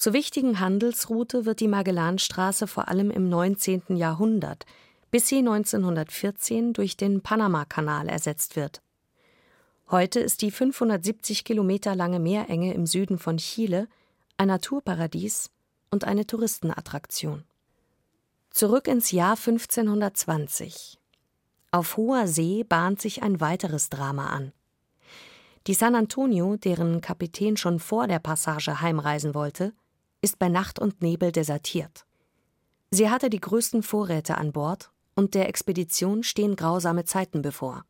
Zur 0.02 0.14
wichtigen 0.14 0.60
Handelsroute 0.60 1.46
wird 1.46 1.60
die 1.60 1.68
Magellanstraße 1.68 2.66
vor 2.66 2.88
allem 2.88 3.12
im 3.12 3.30
19. 3.30 3.98
Jahrhundert, 3.98 4.66
bis 5.12 5.28
sie 5.28 5.38
1914 5.38 6.74
durch 6.74 6.98
den 6.98 7.22
Panamakanal 7.22 8.10
ersetzt 8.10 8.56
wird. 8.56 8.82
Heute 9.92 10.20
ist 10.20 10.42
die 10.42 10.50
570 10.50 11.44
Kilometer 11.44 11.96
lange 11.96 12.20
Meerenge 12.20 12.74
im 12.74 12.88
Süden 12.88 13.20
von 13.20 13.38
Chile 13.38 13.88
ein 14.38 14.48
Naturparadies 14.48 15.52
und 15.92 16.04
eine 16.04 16.26
Touristenattraktion. 16.26 17.44
Zurück 18.50 18.88
ins 18.88 19.12
Jahr 19.12 19.38
1520. 19.38 20.98
Auf 21.70 21.96
hoher 21.96 22.28
See 22.28 22.64
bahnt 22.64 23.00
sich 23.00 23.22
ein 23.22 23.40
weiteres 23.40 23.90
Drama 23.90 24.32
an. 24.32 24.52
Die 25.68 25.76
San 25.76 25.94
Antonio, 25.94 26.58
deren 26.58 27.02
Kapitän 27.02 27.56
schon 27.56 27.78
vor 27.78 28.08
der 28.08 28.18
Passage 28.18 28.82
heimreisen 28.82 29.36
wollte, 29.36 29.74
ist 30.22 30.40
bei 30.40 30.50
Nacht 30.50 30.80
und 30.80 31.02
Nebel 31.02 31.32
desertiert. 31.32 32.06
Sie 32.92 33.10
hatte 33.10 33.30
die 33.30 33.40
größten 33.40 33.84
Vorräte 33.84 34.38
an 34.38 34.52
Bord 34.52 34.92
und 35.16 35.34
der 35.34 35.48
Expedition 35.50 36.24
stehen 36.24 36.56
grausame 36.56 37.06
Zeiten 37.06 37.42
bevor. 37.42 37.86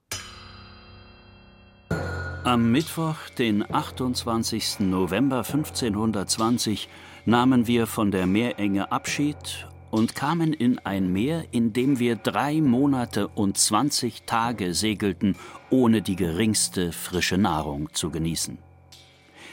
Am 2.43 2.71
Mittwoch, 2.71 3.17
den 3.37 3.63
28. 3.71 4.79
November 4.79 5.37
1520, 5.37 6.89
nahmen 7.25 7.67
wir 7.67 7.85
von 7.85 8.09
der 8.09 8.25
Meerenge 8.25 8.91
Abschied 8.91 9.67
und 9.91 10.15
kamen 10.15 10.53
in 10.53 10.79
ein 10.79 11.11
Meer, 11.13 11.45
in 11.51 11.73
dem 11.73 11.99
wir 11.99 12.15
drei 12.15 12.59
Monate 12.61 13.27
und 13.27 13.57
zwanzig 13.57 14.23
Tage 14.23 14.73
segelten, 14.73 15.35
ohne 15.69 16.01
die 16.01 16.15
geringste 16.15 16.91
frische 16.91 17.37
Nahrung 17.37 17.93
zu 17.93 18.09
genießen. 18.09 18.57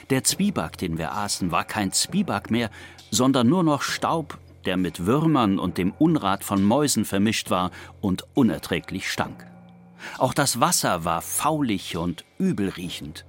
Der 0.09 0.23
Zwieback, 0.23 0.77
den 0.77 0.97
wir 0.97 1.13
aßen, 1.13 1.51
war 1.51 1.65
kein 1.65 1.91
Zwieback 1.91 2.49
mehr, 2.49 2.71
sondern 3.11 3.47
nur 3.47 3.63
noch 3.63 3.81
Staub, 3.81 4.39
der 4.65 4.77
mit 4.77 5.05
Würmern 5.05 5.59
und 5.59 5.77
dem 5.77 5.91
Unrat 5.91 6.43
von 6.43 6.63
Mäusen 6.63 7.05
vermischt 7.05 7.49
war 7.49 7.71
und 8.01 8.25
unerträglich 8.33 9.09
stank. 9.11 9.45
Auch 10.17 10.33
das 10.33 10.59
Wasser 10.59 11.05
war 11.05 11.21
faulig 11.21 11.97
und 11.97 12.25
übelriechend. 12.37 13.25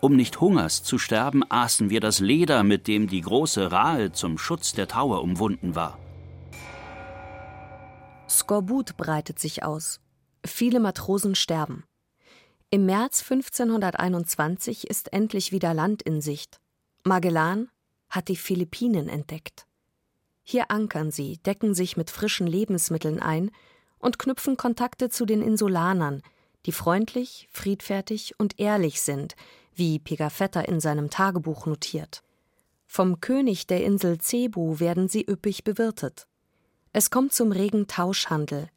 Um 0.00 0.16
nicht 0.16 0.40
Hungers 0.40 0.82
zu 0.82 0.98
sterben, 0.98 1.42
aßen 1.48 1.88
wir 1.88 2.00
das 2.00 2.18
Leder, 2.18 2.64
mit 2.64 2.88
dem 2.88 3.06
die 3.06 3.20
große 3.20 3.70
Rahe 3.70 4.12
zum 4.12 4.36
Schutz 4.36 4.72
der 4.72 4.88
Taue 4.88 5.20
umwunden 5.20 5.76
war. 5.76 5.98
Skorbut 8.28 8.96
breitet 8.96 9.38
sich 9.38 9.62
aus. 9.62 10.00
Viele 10.44 10.80
Matrosen 10.80 11.34
sterben. 11.36 11.84
Im 12.74 12.86
März 12.86 13.20
1521 13.30 14.88
ist 14.88 15.12
endlich 15.12 15.52
wieder 15.52 15.74
Land 15.74 16.00
in 16.00 16.22
Sicht. 16.22 16.58
Magellan 17.04 17.68
hat 18.08 18.28
die 18.28 18.36
Philippinen 18.36 19.10
entdeckt. 19.10 19.66
Hier 20.42 20.70
ankern 20.70 21.10
sie, 21.10 21.36
decken 21.36 21.74
sich 21.74 21.98
mit 21.98 22.08
frischen 22.08 22.46
Lebensmitteln 22.46 23.20
ein 23.20 23.50
und 23.98 24.18
knüpfen 24.18 24.56
Kontakte 24.56 25.10
zu 25.10 25.26
den 25.26 25.42
Insulanern, 25.42 26.22
die 26.64 26.72
freundlich, 26.72 27.46
friedfertig 27.50 28.40
und 28.40 28.58
ehrlich 28.58 29.02
sind, 29.02 29.36
wie 29.74 29.98
Pigafetta 29.98 30.62
in 30.62 30.80
seinem 30.80 31.10
Tagebuch 31.10 31.66
notiert. 31.66 32.22
Vom 32.86 33.20
König 33.20 33.66
der 33.66 33.84
Insel 33.84 34.18
Cebu 34.18 34.80
werden 34.80 35.10
sie 35.10 35.26
üppig 35.28 35.62
bewirtet. 35.62 36.26
Es 36.94 37.10
kommt 37.10 37.34
zum 37.34 37.52
regen 37.52 37.86
Tauschhandel, 37.86 38.70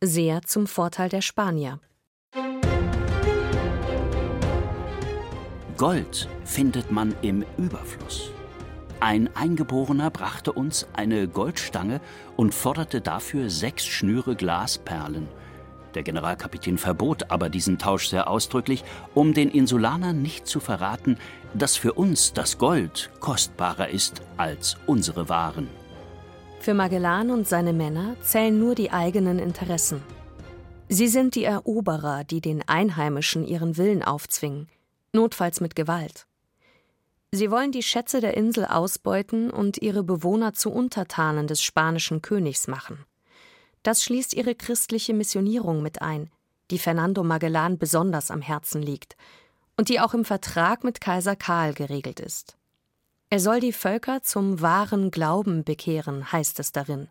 sehr 0.00 0.40
zum 0.40 0.66
Vorteil 0.66 1.10
der 1.10 1.20
Spanier. 1.20 1.80
Gold 5.82 6.28
findet 6.44 6.92
man 6.92 7.12
im 7.22 7.44
Überfluss. 7.58 8.30
Ein 9.00 9.28
Eingeborener 9.34 10.12
brachte 10.12 10.52
uns 10.52 10.86
eine 10.92 11.26
Goldstange 11.26 12.00
und 12.36 12.54
forderte 12.54 13.00
dafür 13.00 13.50
sechs 13.50 13.84
Schnüre 13.84 14.36
Glasperlen– 14.36 15.26
der 15.94 16.04
Generalkapitän 16.04 16.78
verbot 16.78 17.30
aber 17.30 17.50
diesen 17.50 17.78
Tausch 17.78 18.08
sehr 18.08 18.30
ausdrücklich, 18.30 18.84
um 19.12 19.34
den 19.34 19.50
Insulanern 19.50 20.22
nicht 20.22 20.46
zu 20.46 20.60
verraten, 20.60 21.18
dass 21.52 21.76
für 21.76 21.94
uns 21.94 22.32
das 22.32 22.56
Gold 22.58 23.10
kostbarer 23.20 23.88
ist 23.88 24.22
als 24.36 24.76
unsere 24.86 25.28
Waren. 25.28 25.68
Für 26.60 26.74
Magellan 26.74 27.30
und 27.30 27.46
seine 27.46 27.72
Männer 27.72 28.16
zählen 28.22 28.58
nur 28.58 28.74
die 28.74 28.90
eigenen 28.90 29.38
Interessen. 29.38 30.00
Sie 30.88 31.08
sind 31.08 31.34
die 31.34 31.44
Eroberer, 31.44 32.24
die 32.24 32.40
den 32.40 32.66
Einheimischen 32.66 33.44
ihren 33.44 33.76
Willen 33.76 34.02
aufzwingen, 34.02 34.68
notfalls 35.12 35.60
mit 35.60 35.76
Gewalt. 35.76 36.26
Sie 37.30 37.50
wollen 37.50 37.72
die 37.72 37.82
Schätze 37.82 38.20
der 38.20 38.36
Insel 38.36 38.66
ausbeuten 38.66 39.50
und 39.50 39.78
ihre 39.78 40.02
Bewohner 40.02 40.52
zu 40.52 40.70
Untertanen 40.70 41.46
des 41.46 41.62
spanischen 41.62 42.20
Königs 42.20 42.68
machen. 42.68 43.04
Das 43.82 44.02
schließt 44.02 44.34
ihre 44.34 44.54
christliche 44.54 45.14
Missionierung 45.14 45.82
mit 45.82 46.02
ein, 46.02 46.30
die 46.70 46.78
Fernando 46.78 47.24
Magellan 47.24 47.78
besonders 47.78 48.30
am 48.30 48.42
Herzen 48.42 48.82
liegt 48.82 49.16
und 49.76 49.88
die 49.88 49.98
auch 49.98 50.14
im 50.14 50.24
Vertrag 50.24 50.84
mit 50.84 51.00
Kaiser 51.00 51.34
Karl 51.34 51.72
geregelt 51.72 52.20
ist. 52.20 52.56
Er 53.30 53.40
soll 53.40 53.60
die 53.60 53.72
Völker 53.72 54.22
zum 54.22 54.60
wahren 54.60 55.10
Glauben 55.10 55.64
bekehren, 55.64 56.30
heißt 56.32 56.60
es 56.60 56.70
darin. 56.70 57.08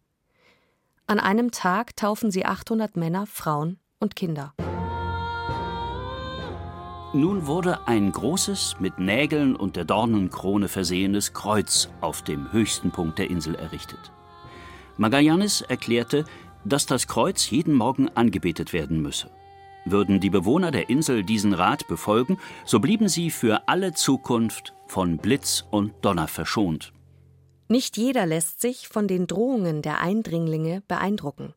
An 1.08 1.20
einem 1.20 1.50
Tag 1.50 1.96
taufen 1.96 2.30
sie 2.30 2.46
800 2.46 2.96
Männer, 2.96 3.26
Frauen 3.26 3.80
und 4.00 4.16
Kinder. 4.16 4.54
Nun 7.14 7.46
wurde 7.46 7.88
ein 7.88 8.10
großes, 8.10 8.78
mit 8.80 8.98
Nägeln 8.98 9.58
und 9.58 9.76
der 9.76 9.84
Dornenkrone 9.84 10.70
versehenes 10.70 11.34
Kreuz 11.34 11.90
auf 12.00 12.22
dem 12.22 12.54
höchsten 12.54 12.92
Punkt 12.92 13.20
der 13.20 13.30
Insel 13.30 13.56
errichtet. 13.56 14.14
Magallanes 14.96 15.60
erklärte, 15.60 16.24
dass 16.64 16.86
das 16.86 17.08
Kreuz 17.08 17.50
jeden 17.50 17.74
Morgen 17.74 18.08
angebetet 18.08 18.72
werden 18.72 19.02
müsse. 19.02 19.30
Würden 19.84 20.22
die 20.22 20.30
Bewohner 20.30 20.72
der 20.72 20.90
Insel 20.90 21.24
diesen 21.24 21.54
Rat 21.54 21.86
befolgen, 21.90 22.38
so 22.64 22.80
blieben 22.80 23.10
sie 23.10 23.30
für 23.30 23.68
alle 23.68 23.94
Zukunft 23.94 24.74
von 24.88 25.18
Blitz 25.18 25.66
und 25.70 25.94
Donner 26.02 26.30
verschont. 26.30 26.94
Nicht 27.68 27.98
jeder 27.98 28.26
lässt 28.26 28.62
sich 28.62 28.88
von 28.88 29.10
den 29.10 29.28
Drohungen 29.28 29.82
der 29.82 30.00
Eindringlinge 30.00 30.82
beeindrucken. 30.88 31.54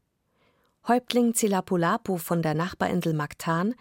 Häuptling 0.89 1.35
Zilapulapu 1.35 2.17
von 2.17 2.43
der 2.43 2.55
Nachbarinsel 2.55 3.15
Mactan 3.15 3.75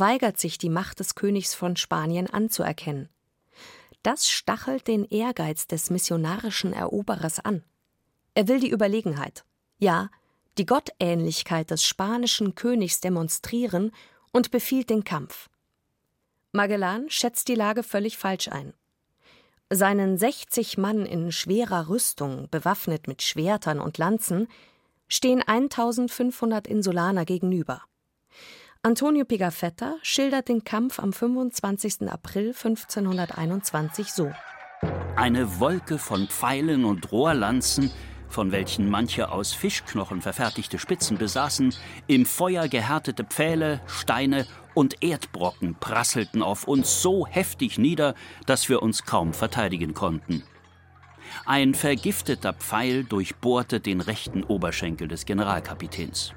weigert 0.00 0.38
sich, 0.38 0.58
die 0.58 0.70
Macht 0.70 1.00
des 1.00 1.14
Königs 1.14 1.54
von 1.54 1.76
Spanien 1.76 2.28
anzuerkennen. 2.28 3.08
Das 4.02 4.28
stachelt 4.28 4.86
den 4.86 5.04
Ehrgeiz 5.04 5.66
des 5.66 5.90
missionarischen 5.90 6.72
Eroberers 6.72 7.40
an. 7.40 7.64
Er 8.34 8.48
will 8.48 8.60
die 8.60 8.70
Überlegenheit, 8.70 9.44
ja, 9.78 10.10
die 10.58 10.66
Gottähnlichkeit 10.66 11.70
des 11.70 11.84
spanischen 11.84 12.54
Königs 12.54 13.00
demonstrieren 13.00 13.92
und 14.32 14.50
befiehlt 14.50 14.90
den 14.90 15.04
Kampf. 15.04 15.48
Magellan 16.52 17.10
schätzt 17.10 17.48
die 17.48 17.54
Lage 17.54 17.82
völlig 17.82 18.18
falsch 18.18 18.48
ein. 18.48 18.74
Seinen 19.70 20.18
60 20.18 20.78
Mann 20.78 21.06
in 21.06 21.32
schwerer 21.32 21.88
Rüstung, 21.88 22.48
bewaffnet 22.50 23.08
mit 23.08 23.22
Schwertern 23.22 23.80
und 23.80 23.98
Lanzen, 23.98 24.48
stehen 25.08 25.42
1500 25.42 26.66
Insulaner 26.66 27.24
gegenüber. 27.24 27.82
Antonio 28.86 29.24
Pigafetta 29.24 29.96
schildert 30.02 30.50
den 30.50 30.62
Kampf 30.62 30.98
am 30.98 31.14
25. 31.14 32.06
April 32.06 32.48
1521 32.48 34.12
so: 34.12 34.30
Eine 35.16 35.58
Wolke 35.58 35.96
von 35.96 36.28
Pfeilen 36.28 36.84
und 36.84 37.10
Rohrlanzen 37.10 37.90
von 38.28 38.52
welchen 38.52 38.90
manche 38.90 39.30
aus 39.30 39.54
Fischknochen 39.54 40.20
verfertigte 40.20 40.78
Spitzen 40.78 41.16
besaßen, 41.16 41.72
im 42.08 42.26
Feuer 42.26 42.68
gehärtete 42.68 43.24
Pfähle, 43.24 43.80
Steine 43.86 44.44
und 44.74 45.02
Erdbrocken 45.02 45.76
prasselten 45.76 46.42
auf 46.42 46.68
uns 46.68 47.00
so 47.00 47.26
heftig 47.26 47.78
nieder, 47.78 48.14
dass 48.44 48.68
wir 48.68 48.82
uns 48.82 49.04
kaum 49.04 49.32
verteidigen 49.32 49.94
konnten. 49.94 50.42
Ein 51.46 51.72
vergifteter 51.72 52.52
Pfeil 52.52 53.04
durchbohrte 53.04 53.80
den 53.80 54.02
rechten 54.02 54.42
Oberschenkel 54.42 55.08
des 55.08 55.24
Generalkapitäns. 55.24 56.34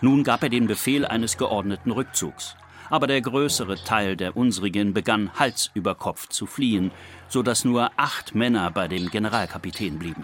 Nun 0.00 0.24
gab 0.24 0.42
er 0.42 0.48
den 0.48 0.66
Befehl 0.66 1.06
eines 1.06 1.36
geordneten 1.36 1.90
Rückzugs. 1.90 2.56
Aber 2.90 3.06
der 3.06 3.20
größere 3.20 3.76
Teil 3.84 4.16
der 4.16 4.36
unsrigen 4.36 4.94
begann 4.94 5.30
Hals 5.38 5.70
über 5.74 5.94
Kopf 5.94 6.28
zu 6.28 6.46
fliehen, 6.46 6.90
so 7.28 7.42
dass 7.42 7.64
nur 7.64 7.90
acht 7.96 8.34
Männer 8.34 8.70
bei 8.70 8.88
dem 8.88 9.10
Generalkapitän 9.10 9.98
blieben. 9.98 10.22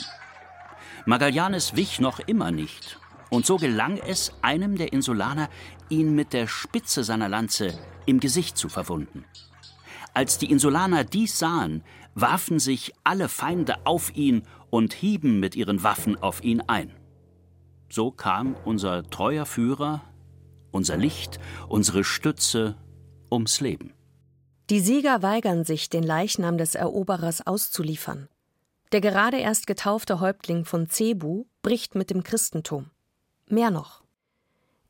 Magallanes 1.04 1.76
wich 1.76 2.00
noch 2.00 2.20
immer 2.20 2.50
nicht. 2.50 2.98
Und 3.28 3.44
so 3.44 3.56
gelang 3.56 3.98
es 3.98 4.32
einem 4.42 4.76
der 4.76 4.92
Insulaner, 4.92 5.50
ihn 5.88 6.14
mit 6.14 6.32
der 6.32 6.46
Spitze 6.46 7.04
seiner 7.04 7.28
Lanze 7.28 7.78
im 8.06 8.20
Gesicht 8.20 8.56
zu 8.56 8.68
verwunden. 8.68 9.24
Als 10.14 10.38
die 10.38 10.50
Insulaner 10.50 11.04
dies 11.04 11.38
sahen, 11.38 11.82
warfen 12.14 12.58
sich 12.58 12.92
alle 13.02 13.28
Feinde 13.28 13.84
auf 13.84 14.14
ihn 14.14 14.44
und 14.70 14.94
hieben 14.94 15.40
mit 15.40 15.56
ihren 15.56 15.82
Waffen 15.82 16.16
auf 16.22 16.42
ihn 16.44 16.60
ein. 16.60 16.94
So 17.90 18.10
kam 18.10 18.56
unser 18.64 19.08
treuer 19.10 19.46
Führer, 19.46 20.02
unser 20.72 20.96
Licht, 20.96 21.38
unsere 21.68 22.04
Stütze 22.04 22.76
ums 23.30 23.60
Leben. 23.60 23.92
Die 24.70 24.80
Sieger 24.80 25.22
weigern 25.22 25.64
sich, 25.64 25.90
den 25.90 26.02
Leichnam 26.02 26.56
des 26.56 26.74
Eroberers 26.74 27.46
auszuliefern. 27.46 28.28
Der 28.92 29.00
gerade 29.00 29.38
erst 29.38 29.66
getaufte 29.66 30.20
Häuptling 30.20 30.64
von 30.64 30.88
Cebu 30.88 31.44
bricht 31.62 31.94
mit 31.94 32.10
dem 32.10 32.22
Christentum. 32.22 32.90
Mehr 33.46 33.70
noch. 33.70 34.02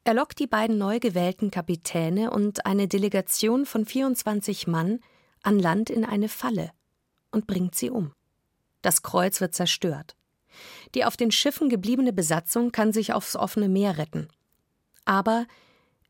Er 0.04 0.14
lockt 0.14 0.38
die 0.38 0.46
beiden 0.46 0.78
neu 0.78 1.00
gewählten 1.00 1.50
Kapitäne 1.50 2.30
und 2.30 2.66
eine 2.66 2.86
Delegation 2.86 3.64
von 3.64 3.86
24 3.86 4.66
Mann 4.66 5.00
an 5.42 5.58
Land 5.58 5.90
in 5.90 6.04
eine 6.04 6.28
Falle 6.28 6.70
und 7.30 7.46
bringt 7.46 7.74
sie 7.74 7.90
um. 7.90 8.12
Das 8.82 9.02
Kreuz 9.02 9.40
wird 9.40 9.54
zerstört. 9.54 10.14
Die 10.94 11.04
auf 11.04 11.16
den 11.16 11.30
Schiffen 11.30 11.68
gebliebene 11.68 12.12
Besatzung 12.12 12.72
kann 12.72 12.92
sich 12.92 13.12
aufs 13.12 13.36
offene 13.36 13.68
Meer 13.68 13.98
retten. 13.98 14.28
Aber 15.04 15.46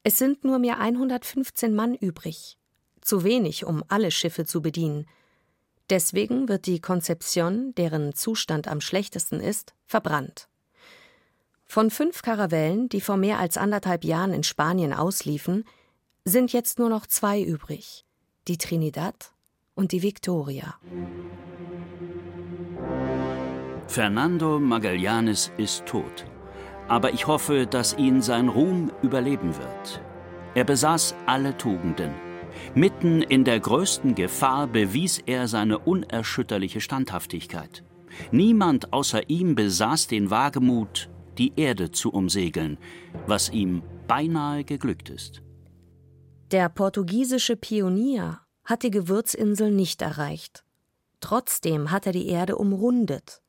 es 0.02 0.18
sind 0.18 0.44
nur 0.44 0.58
mehr 0.58 0.78
115 0.78 1.74
Mann 1.74 1.94
übrig. 1.94 2.58
Zu 3.00 3.24
wenig, 3.24 3.64
um 3.64 3.82
alle 3.88 4.10
Schiffe 4.10 4.44
zu 4.44 4.62
bedienen. 4.62 5.06
Deswegen 5.90 6.48
wird 6.48 6.66
die 6.66 6.80
Konzeption, 6.80 7.74
deren 7.74 8.14
Zustand 8.14 8.68
am 8.68 8.80
schlechtesten 8.80 9.40
ist, 9.40 9.74
verbrannt. 9.86 10.48
Von 11.66 11.90
fünf 11.90 12.22
Karavellen, 12.22 12.88
die 12.88 13.00
vor 13.00 13.16
mehr 13.16 13.38
als 13.38 13.56
anderthalb 13.56 14.04
Jahren 14.04 14.32
in 14.32 14.44
Spanien 14.44 14.92
ausliefen, 14.92 15.64
sind 16.24 16.52
jetzt 16.52 16.78
nur 16.78 16.88
noch 16.88 17.06
zwei 17.06 17.42
übrig: 17.42 18.04
die 18.48 18.58
Trinidad 18.58 19.32
und 19.74 19.92
die 19.92 20.02
Victoria. 20.02 20.78
Fernando 23.86 24.58
Magallanes 24.58 25.52
ist 25.56 25.86
tot. 25.86 26.24
Aber 26.88 27.12
ich 27.12 27.26
hoffe, 27.26 27.66
dass 27.66 27.96
ihn 27.96 28.22
sein 28.22 28.48
Ruhm 28.48 28.90
überleben 29.02 29.56
wird. 29.56 30.00
Er 30.54 30.64
besaß 30.64 31.14
alle 31.26 31.56
Tugenden. 31.56 32.12
Mitten 32.74 33.22
in 33.22 33.44
der 33.44 33.60
größten 33.60 34.14
Gefahr 34.14 34.66
bewies 34.66 35.18
er 35.18 35.48
seine 35.48 35.78
unerschütterliche 35.78 36.80
Standhaftigkeit. 36.80 37.84
Niemand 38.30 38.92
außer 38.92 39.28
ihm 39.28 39.54
besaß 39.54 40.06
den 40.06 40.30
Wagemut, 40.30 41.10
die 41.38 41.52
Erde 41.56 41.90
zu 41.90 42.12
umsegeln, 42.12 42.78
was 43.26 43.50
ihm 43.50 43.82
beinahe 44.06 44.64
geglückt 44.64 45.10
ist. 45.10 45.42
Der 46.52 46.68
portugiesische 46.68 47.56
Pionier 47.56 48.40
hat 48.64 48.82
die 48.82 48.90
Gewürzinsel 48.90 49.72
nicht 49.72 50.02
erreicht. 50.02 50.64
Trotzdem 51.20 51.90
hat 51.90 52.06
er 52.06 52.12
die 52.12 52.28
Erde 52.28 52.56
umrundet, 52.56 53.42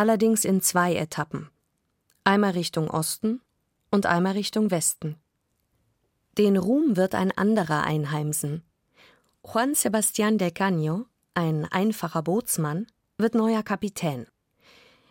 allerdings 0.00 0.46
in 0.46 0.62
zwei 0.62 0.96
Etappen. 0.96 1.50
Einmal 2.24 2.52
Richtung 2.52 2.88
Osten 2.88 3.42
und 3.90 4.06
einmal 4.06 4.32
Richtung 4.32 4.70
Westen. 4.70 5.16
Den 6.38 6.56
Ruhm 6.56 6.96
wird 6.96 7.14
ein 7.14 7.30
anderer 7.36 7.82
einheimsen. 7.82 8.62
Juan 9.44 9.74
Sebastián 9.74 10.38
del 10.38 10.52
Caño, 10.52 11.04
ein 11.34 11.66
einfacher 11.66 12.22
Bootsmann, 12.22 12.86
wird 13.18 13.34
neuer 13.34 13.62
Kapitän. 13.62 14.26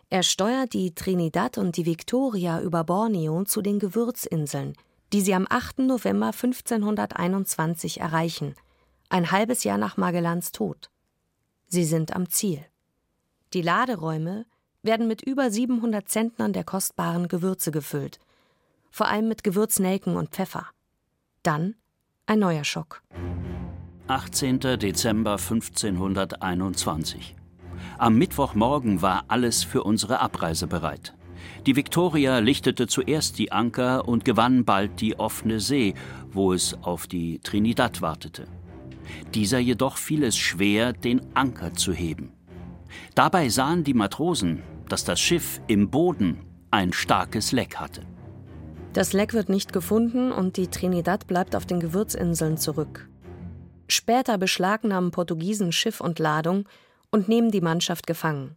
Er 0.08 0.24
steuert 0.24 0.72
die 0.72 0.92
Trinidad 0.92 1.56
und 1.56 1.76
die 1.76 1.86
Victoria 1.86 2.60
über 2.60 2.82
Borneo 2.82 3.44
zu 3.44 3.62
den 3.62 3.78
Gewürzinseln, 3.78 4.74
die 5.12 5.20
sie 5.20 5.34
am 5.34 5.46
8. 5.48 5.78
November 5.80 6.32
1521 6.32 8.00
erreichen, 8.00 8.56
ein 9.08 9.30
halbes 9.30 9.62
Jahr 9.62 9.78
nach 9.78 9.96
Magellans 9.96 10.50
Tod. 10.50 10.90
Sie 11.68 11.84
sind 11.84 12.16
am 12.16 12.28
Ziel. 12.28 12.66
Die 13.52 13.62
Laderäume 13.62 14.46
werden 14.82 15.08
mit 15.08 15.22
über 15.22 15.50
700 15.50 16.08
Zentnern 16.08 16.52
der 16.52 16.64
kostbaren 16.64 17.28
Gewürze 17.28 17.70
gefüllt, 17.70 18.18
vor 18.90 19.08
allem 19.08 19.28
mit 19.28 19.44
Gewürznelken 19.44 20.16
und 20.16 20.30
Pfeffer. 20.30 20.66
Dann 21.42 21.74
ein 22.26 22.38
neuer 22.38 22.64
Schock. 22.64 23.02
18. 24.06 24.60
Dezember 24.60 25.32
1521. 25.32 27.36
Am 27.98 28.16
Mittwochmorgen 28.16 29.02
war 29.02 29.24
alles 29.28 29.62
für 29.62 29.84
unsere 29.84 30.20
Abreise 30.20 30.66
bereit. 30.66 31.14
Die 31.66 31.76
Victoria 31.76 32.38
lichtete 32.38 32.86
zuerst 32.86 33.38
die 33.38 33.52
Anker 33.52 34.08
und 34.08 34.24
gewann 34.24 34.64
bald 34.64 35.00
die 35.00 35.18
offene 35.18 35.60
See, 35.60 35.94
wo 36.32 36.52
es 36.52 36.74
auf 36.82 37.06
die 37.06 37.38
Trinidad 37.40 38.02
wartete. 38.02 38.46
Dieser 39.34 39.58
jedoch 39.58 39.96
fiel 39.96 40.24
es 40.24 40.36
schwer, 40.36 40.92
den 40.92 41.20
Anker 41.34 41.74
zu 41.74 41.92
heben. 41.92 42.32
Dabei 43.14 43.48
sahen 43.48 43.84
die 43.84 43.94
Matrosen, 43.94 44.62
dass 44.88 45.04
das 45.04 45.20
Schiff 45.20 45.60
im 45.66 45.90
Boden 45.90 46.44
ein 46.70 46.92
starkes 46.92 47.52
Leck 47.52 47.76
hatte. 47.76 48.02
Das 48.92 49.12
Leck 49.12 49.34
wird 49.34 49.48
nicht 49.48 49.72
gefunden 49.72 50.32
und 50.32 50.56
die 50.56 50.68
Trinidad 50.68 51.26
bleibt 51.26 51.54
auf 51.54 51.64
den 51.64 51.80
Gewürzinseln 51.80 52.56
zurück. 52.56 53.08
Später 53.88 54.38
beschlagnahmen 54.38 55.10
Portugiesen 55.10 55.72
Schiff 55.72 56.00
und 56.00 56.18
Ladung 56.18 56.68
und 57.10 57.28
nehmen 57.28 57.50
die 57.50 57.60
Mannschaft 57.60 58.06
gefangen. 58.06 58.56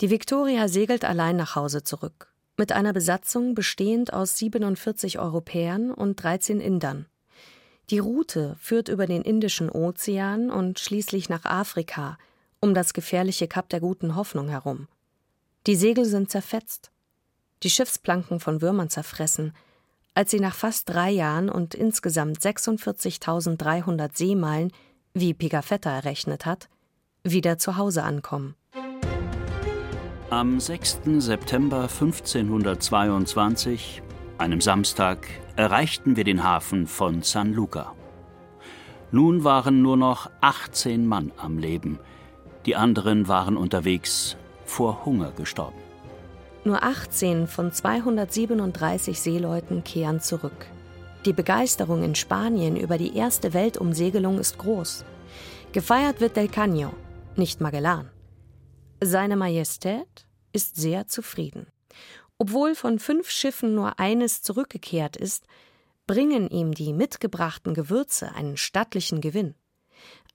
Die 0.00 0.10
Victoria 0.10 0.68
segelt 0.68 1.04
allein 1.04 1.36
nach 1.36 1.56
Hause 1.56 1.82
zurück, 1.82 2.32
mit 2.56 2.72
einer 2.72 2.92
Besatzung 2.92 3.54
bestehend 3.54 4.12
aus 4.12 4.36
47 4.36 5.18
Europäern 5.18 5.90
und 5.90 6.22
13 6.22 6.60
Indern. 6.60 7.06
Die 7.90 7.98
Route 7.98 8.56
führt 8.60 8.88
über 8.88 9.06
den 9.06 9.22
Indischen 9.22 9.70
Ozean 9.70 10.50
und 10.50 10.80
schließlich 10.80 11.28
nach 11.28 11.44
Afrika, 11.44 12.18
um 12.66 12.74
das 12.74 12.92
gefährliche 12.92 13.48
Kap 13.48 13.68
der 13.68 13.80
Guten 13.80 14.16
Hoffnung 14.16 14.48
herum. 14.48 14.88
Die 15.66 15.76
Segel 15.76 16.04
sind 16.04 16.30
zerfetzt, 16.30 16.90
die 17.62 17.70
Schiffsplanken 17.70 18.40
von 18.40 18.60
Würmern 18.60 18.90
zerfressen, 18.90 19.54
als 20.14 20.32
sie 20.32 20.40
nach 20.40 20.54
fast 20.54 20.88
drei 20.88 21.10
Jahren 21.10 21.48
und 21.48 21.74
insgesamt 21.74 22.38
46.300 22.38 24.16
Seemeilen, 24.16 24.72
wie 25.14 25.32
Pigafetta 25.32 25.90
errechnet 25.90 26.44
hat, 26.44 26.68
wieder 27.22 27.58
zu 27.58 27.76
Hause 27.76 28.02
ankommen. 28.02 28.56
Am 30.30 30.58
6. 30.58 31.02
September 31.18 31.82
1522, 31.82 34.02
einem 34.38 34.60
Samstag, 34.60 35.28
erreichten 35.54 36.16
wir 36.16 36.24
den 36.24 36.42
Hafen 36.42 36.88
von 36.88 37.22
San 37.22 37.52
Luca. 37.52 37.94
Nun 39.12 39.44
waren 39.44 39.82
nur 39.82 39.96
noch 39.96 40.28
18 40.40 41.06
Mann 41.06 41.30
am 41.36 41.58
Leben. 41.58 42.00
Die 42.66 42.74
anderen 42.74 43.28
waren 43.28 43.56
unterwegs 43.56 44.36
vor 44.64 45.04
Hunger 45.04 45.30
gestorben. 45.30 45.78
Nur 46.64 46.82
18 46.82 47.46
von 47.46 47.72
237 47.72 49.20
Seeleuten 49.20 49.84
kehren 49.84 50.20
zurück. 50.20 50.66
Die 51.24 51.32
Begeisterung 51.32 52.02
in 52.02 52.16
Spanien 52.16 52.76
über 52.76 52.98
die 52.98 53.16
erste 53.16 53.54
Weltumsegelung 53.54 54.40
ist 54.40 54.58
groß. 54.58 55.04
Gefeiert 55.70 56.20
wird 56.20 56.36
Del 56.36 56.48
Caño, 56.48 56.90
nicht 57.36 57.60
Magellan. 57.60 58.10
Seine 59.00 59.36
Majestät 59.36 60.26
ist 60.52 60.74
sehr 60.74 61.06
zufrieden. 61.06 61.68
Obwohl 62.38 62.74
von 62.74 62.98
fünf 62.98 63.30
Schiffen 63.30 63.76
nur 63.76 64.00
eines 64.00 64.42
zurückgekehrt 64.42 65.16
ist, 65.16 65.46
bringen 66.06 66.48
ihm 66.48 66.72
die 66.72 66.92
mitgebrachten 66.92 67.74
Gewürze 67.74 68.34
einen 68.34 68.56
stattlichen 68.56 69.20
Gewinn. 69.20 69.54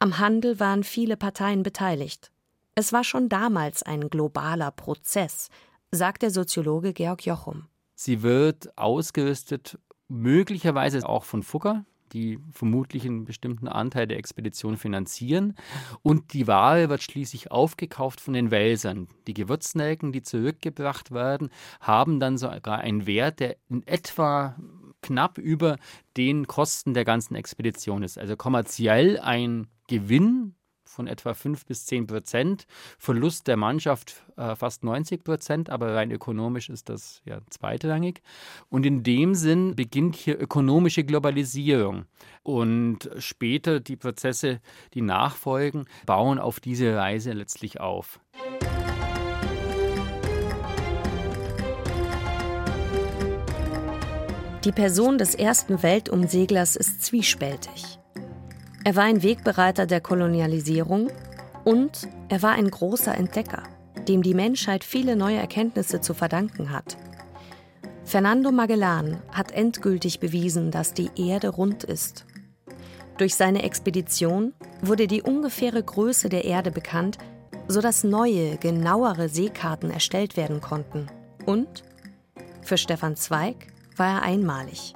Am 0.02 0.18
Handel 0.18 0.60
waren 0.60 0.84
viele 0.84 1.16
Parteien 1.16 1.62
beteiligt. 1.62 2.32
Es 2.74 2.92
war 2.92 3.04
schon 3.04 3.30
damals 3.30 3.84
ein 3.84 4.10
globaler 4.10 4.72
Prozess, 4.72 5.50
sagt 5.92 6.24
der 6.24 6.32
Soziologe 6.32 6.92
Georg 6.92 7.24
Jochum. 7.24 7.68
Sie 7.94 8.24
wird 8.24 8.76
ausgerüstet, 8.80 9.78
möglicherweise 10.08 11.08
auch 11.08 11.24
von 11.24 11.44
Fugger, 11.44 11.86
die 12.14 12.40
vermutlich 12.52 13.06
einen 13.06 13.26
bestimmten 13.26 13.68
Anteil 13.68 14.08
der 14.08 14.18
Expedition 14.18 14.76
finanzieren. 14.76 15.56
Und 16.02 16.34
die 16.34 16.48
Ware 16.48 16.90
wird 16.90 17.04
schließlich 17.04 17.52
aufgekauft 17.52 18.22
von 18.22 18.34
den 18.34 18.50
Welsern. 18.50 19.08
Die 19.28 19.36
Gewürznelken, 19.36 20.12
die 20.12 20.24
zurückgebracht 20.24 21.12
werden, 21.12 21.52
haben 21.80 22.20
dann 22.20 22.40
sogar 22.40 22.80
einen 22.80 23.06
Wert, 23.06 23.40
der 23.40 23.56
in 23.70 23.86
etwa 23.86 24.56
knapp 25.02 25.38
über 25.38 25.78
den 26.18 26.48
Kosten 26.48 26.94
der 26.94 27.06
ganzen 27.06 27.36
Expedition 27.36 28.04
ist. 28.04 28.18
Also 28.18 28.36
kommerziell 28.36 29.20
ein 29.20 29.68
Gewinn 29.88 30.56
von 30.92 31.08
etwa 31.08 31.34
5 31.34 31.66
bis 31.66 31.86
10 31.86 32.08
Prozent. 32.08 32.66
Verlust 32.98 33.48
der 33.48 33.58
Mannschaft 33.58 34.24
äh, 34.38 34.56
fast 34.56 34.84
90 34.84 35.24
Prozent, 35.24 35.70
aber 35.70 35.96
rein 35.96 36.12
ökonomisch 36.12 36.70
ist 36.70 36.90
das 36.90 37.22
ja 37.26 37.40
zweitrangig. 37.50 38.22
Und 38.70 38.86
in 38.86 39.04
dem 39.04 39.34
Sinn 39.34 39.76
beginnt 39.76 40.16
hier 40.16 40.40
ökonomische 40.40 41.04
Globalisierung. 41.04 42.06
Und 42.44 43.10
später 43.20 43.80
die 43.80 43.96
Prozesse, 43.96 44.60
die 44.94 45.02
nachfolgen, 45.02 45.86
bauen 46.06 46.40
auf 46.40 46.60
diese 46.60 46.96
Reise 46.96 47.32
letztlich 47.32 47.80
auf. 47.80 48.20
Die 54.64 54.72
Person 54.72 55.18
des 55.18 55.34
ersten 55.34 55.82
Weltumseglers 55.82 56.76
ist 56.76 57.04
zwiespältig. 57.04 57.98
Er 58.84 58.96
war 58.96 59.06
ein 59.06 59.24
Wegbereiter 59.24 59.88
der 59.88 60.02
Kolonialisierung 60.02 61.10
und 61.64 62.08
er 62.30 62.44
war 62.44 62.52
ein 62.52 62.70
großer 62.70 63.16
Entdecker, 63.16 63.64
dem 64.08 64.22
die 64.22 64.36
Menschheit 64.36 64.84
viele 64.84 65.16
neue 65.16 65.38
Erkenntnisse 65.38 66.00
zu 66.00 66.14
verdanken 66.14 66.70
hat. 66.70 66.96
Fernando 68.06 68.52
Magellan 68.52 69.18
hat 69.32 69.52
endgültig 69.52 70.20
bewiesen, 70.20 70.70
dass 70.70 70.94
die 70.94 71.10
Erde 71.16 71.50
rund 71.50 71.84
ist. 71.84 72.26
Durch 73.18 73.34
seine 73.34 73.64
Expedition 73.64 74.54
wurde 74.84 75.08
die 75.08 75.24
ungefähre 75.24 75.82
Größe 75.82 76.30
der 76.30 76.46
Erde 76.46 76.70
bekannt, 76.70 77.18
sodass 77.68 78.04
neue, 78.04 78.58
genauere 78.58 79.28
Seekarten 79.28 79.90
erstellt 79.90 80.38
werden 80.38 80.62
konnten. 80.62 81.08
Und 81.48 81.82
für 82.62 82.78
Stefan 82.78 83.16
Zweig 83.16 83.56
war 84.02 84.16
er 84.16 84.24
einmalig. 84.24 84.96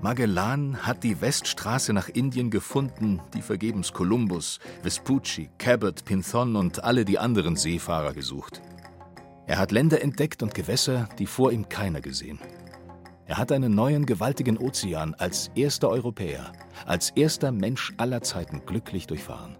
Magellan 0.00 0.76
hat 0.86 1.02
die 1.02 1.20
Weststraße 1.20 1.92
nach 1.92 2.08
Indien 2.08 2.50
gefunden, 2.50 3.20
die 3.34 3.42
vergebens 3.42 3.92
Kolumbus, 3.92 4.60
Vespucci, 4.82 5.50
Cabot, 5.58 6.04
Pinthon 6.04 6.54
und 6.54 6.84
alle 6.84 7.04
die 7.04 7.18
anderen 7.18 7.56
Seefahrer 7.56 8.12
gesucht. 8.12 8.62
Er 9.48 9.58
hat 9.58 9.72
Länder 9.72 10.00
entdeckt 10.00 10.44
und 10.44 10.54
Gewässer, 10.54 11.08
die 11.18 11.26
vor 11.26 11.50
ihm 11.50 11.68
keiner 11.68 12.00
gesehen. 12.00 12.38
Er 13.26 13.38
hat 13.38 13.50
einen 13.50 13.74
neuen 13.74 14.06
gewaltigen 14.06 14.56
Ozean 14.56 15.14
als 15.14 15.50
erster 15.56 15.88
Europäer, 15.88 16.52
als 16.86 17.10
erster 17.10 17.50
Mensch 17.50 17.92
aller 17.96 18.22
Zeiten 18.22 18.62
glücklich 18.66 19.08
durchfahren. 19.08 19.56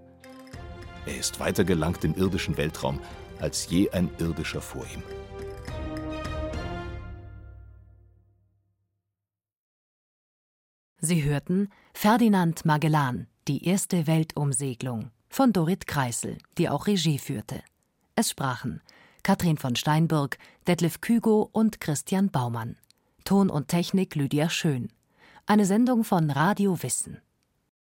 Er 1.06 1.18
ist 1.18 1.40
weiter 1.40 1.64
gelangt 1.64 2.04
im 2.04 2.14
irdischen 2.14 2.56
Weltraum 2.56 3.00
als 3.40 3.68
je 3.68 3.90
ein 3.90 4.08
irdischer 4.20 4.60
vor 4.60 4.84
ihm. 4.94 5.02
Sie 11.04 11.22
hörten 11.22 11.68
Ferdinand 11.92 12.64
Magellan, 12.64 13.26
die 13.46 13.66
erste 13.66 14.06
Weltumsegelung 14.06 15.10
von 15.28 15.52
Dorit 15.52 15.86
Kreisel, 15.86 16.38
die 16.56 16.70
auch 16.70 16.86
Regie 16.86 17.18
führte. 17.18 17.62
Es 18.16 18.30
sprachen 18.30 18.80
Katrin 19.22 19.58
von 19.58 19.76
Steinburg, 19.76 20.38
Detlef 20.66 21.02
Kügo 21.02 21.50
und 21.52 21.78
Christian 21.78 22.30
Baumann. 22.30 22.76
Ton 23.24 23.50
und 23.50 23.68
Technik 23.68 24.14
Lydia 24.14 24.48
Schön. 24.48 24.88
Eine 25.44 25.66
Sendung 25.66 26.04
von 26.04 26.30
Radio 26.30 26.82
Wissen. 26.82 27.18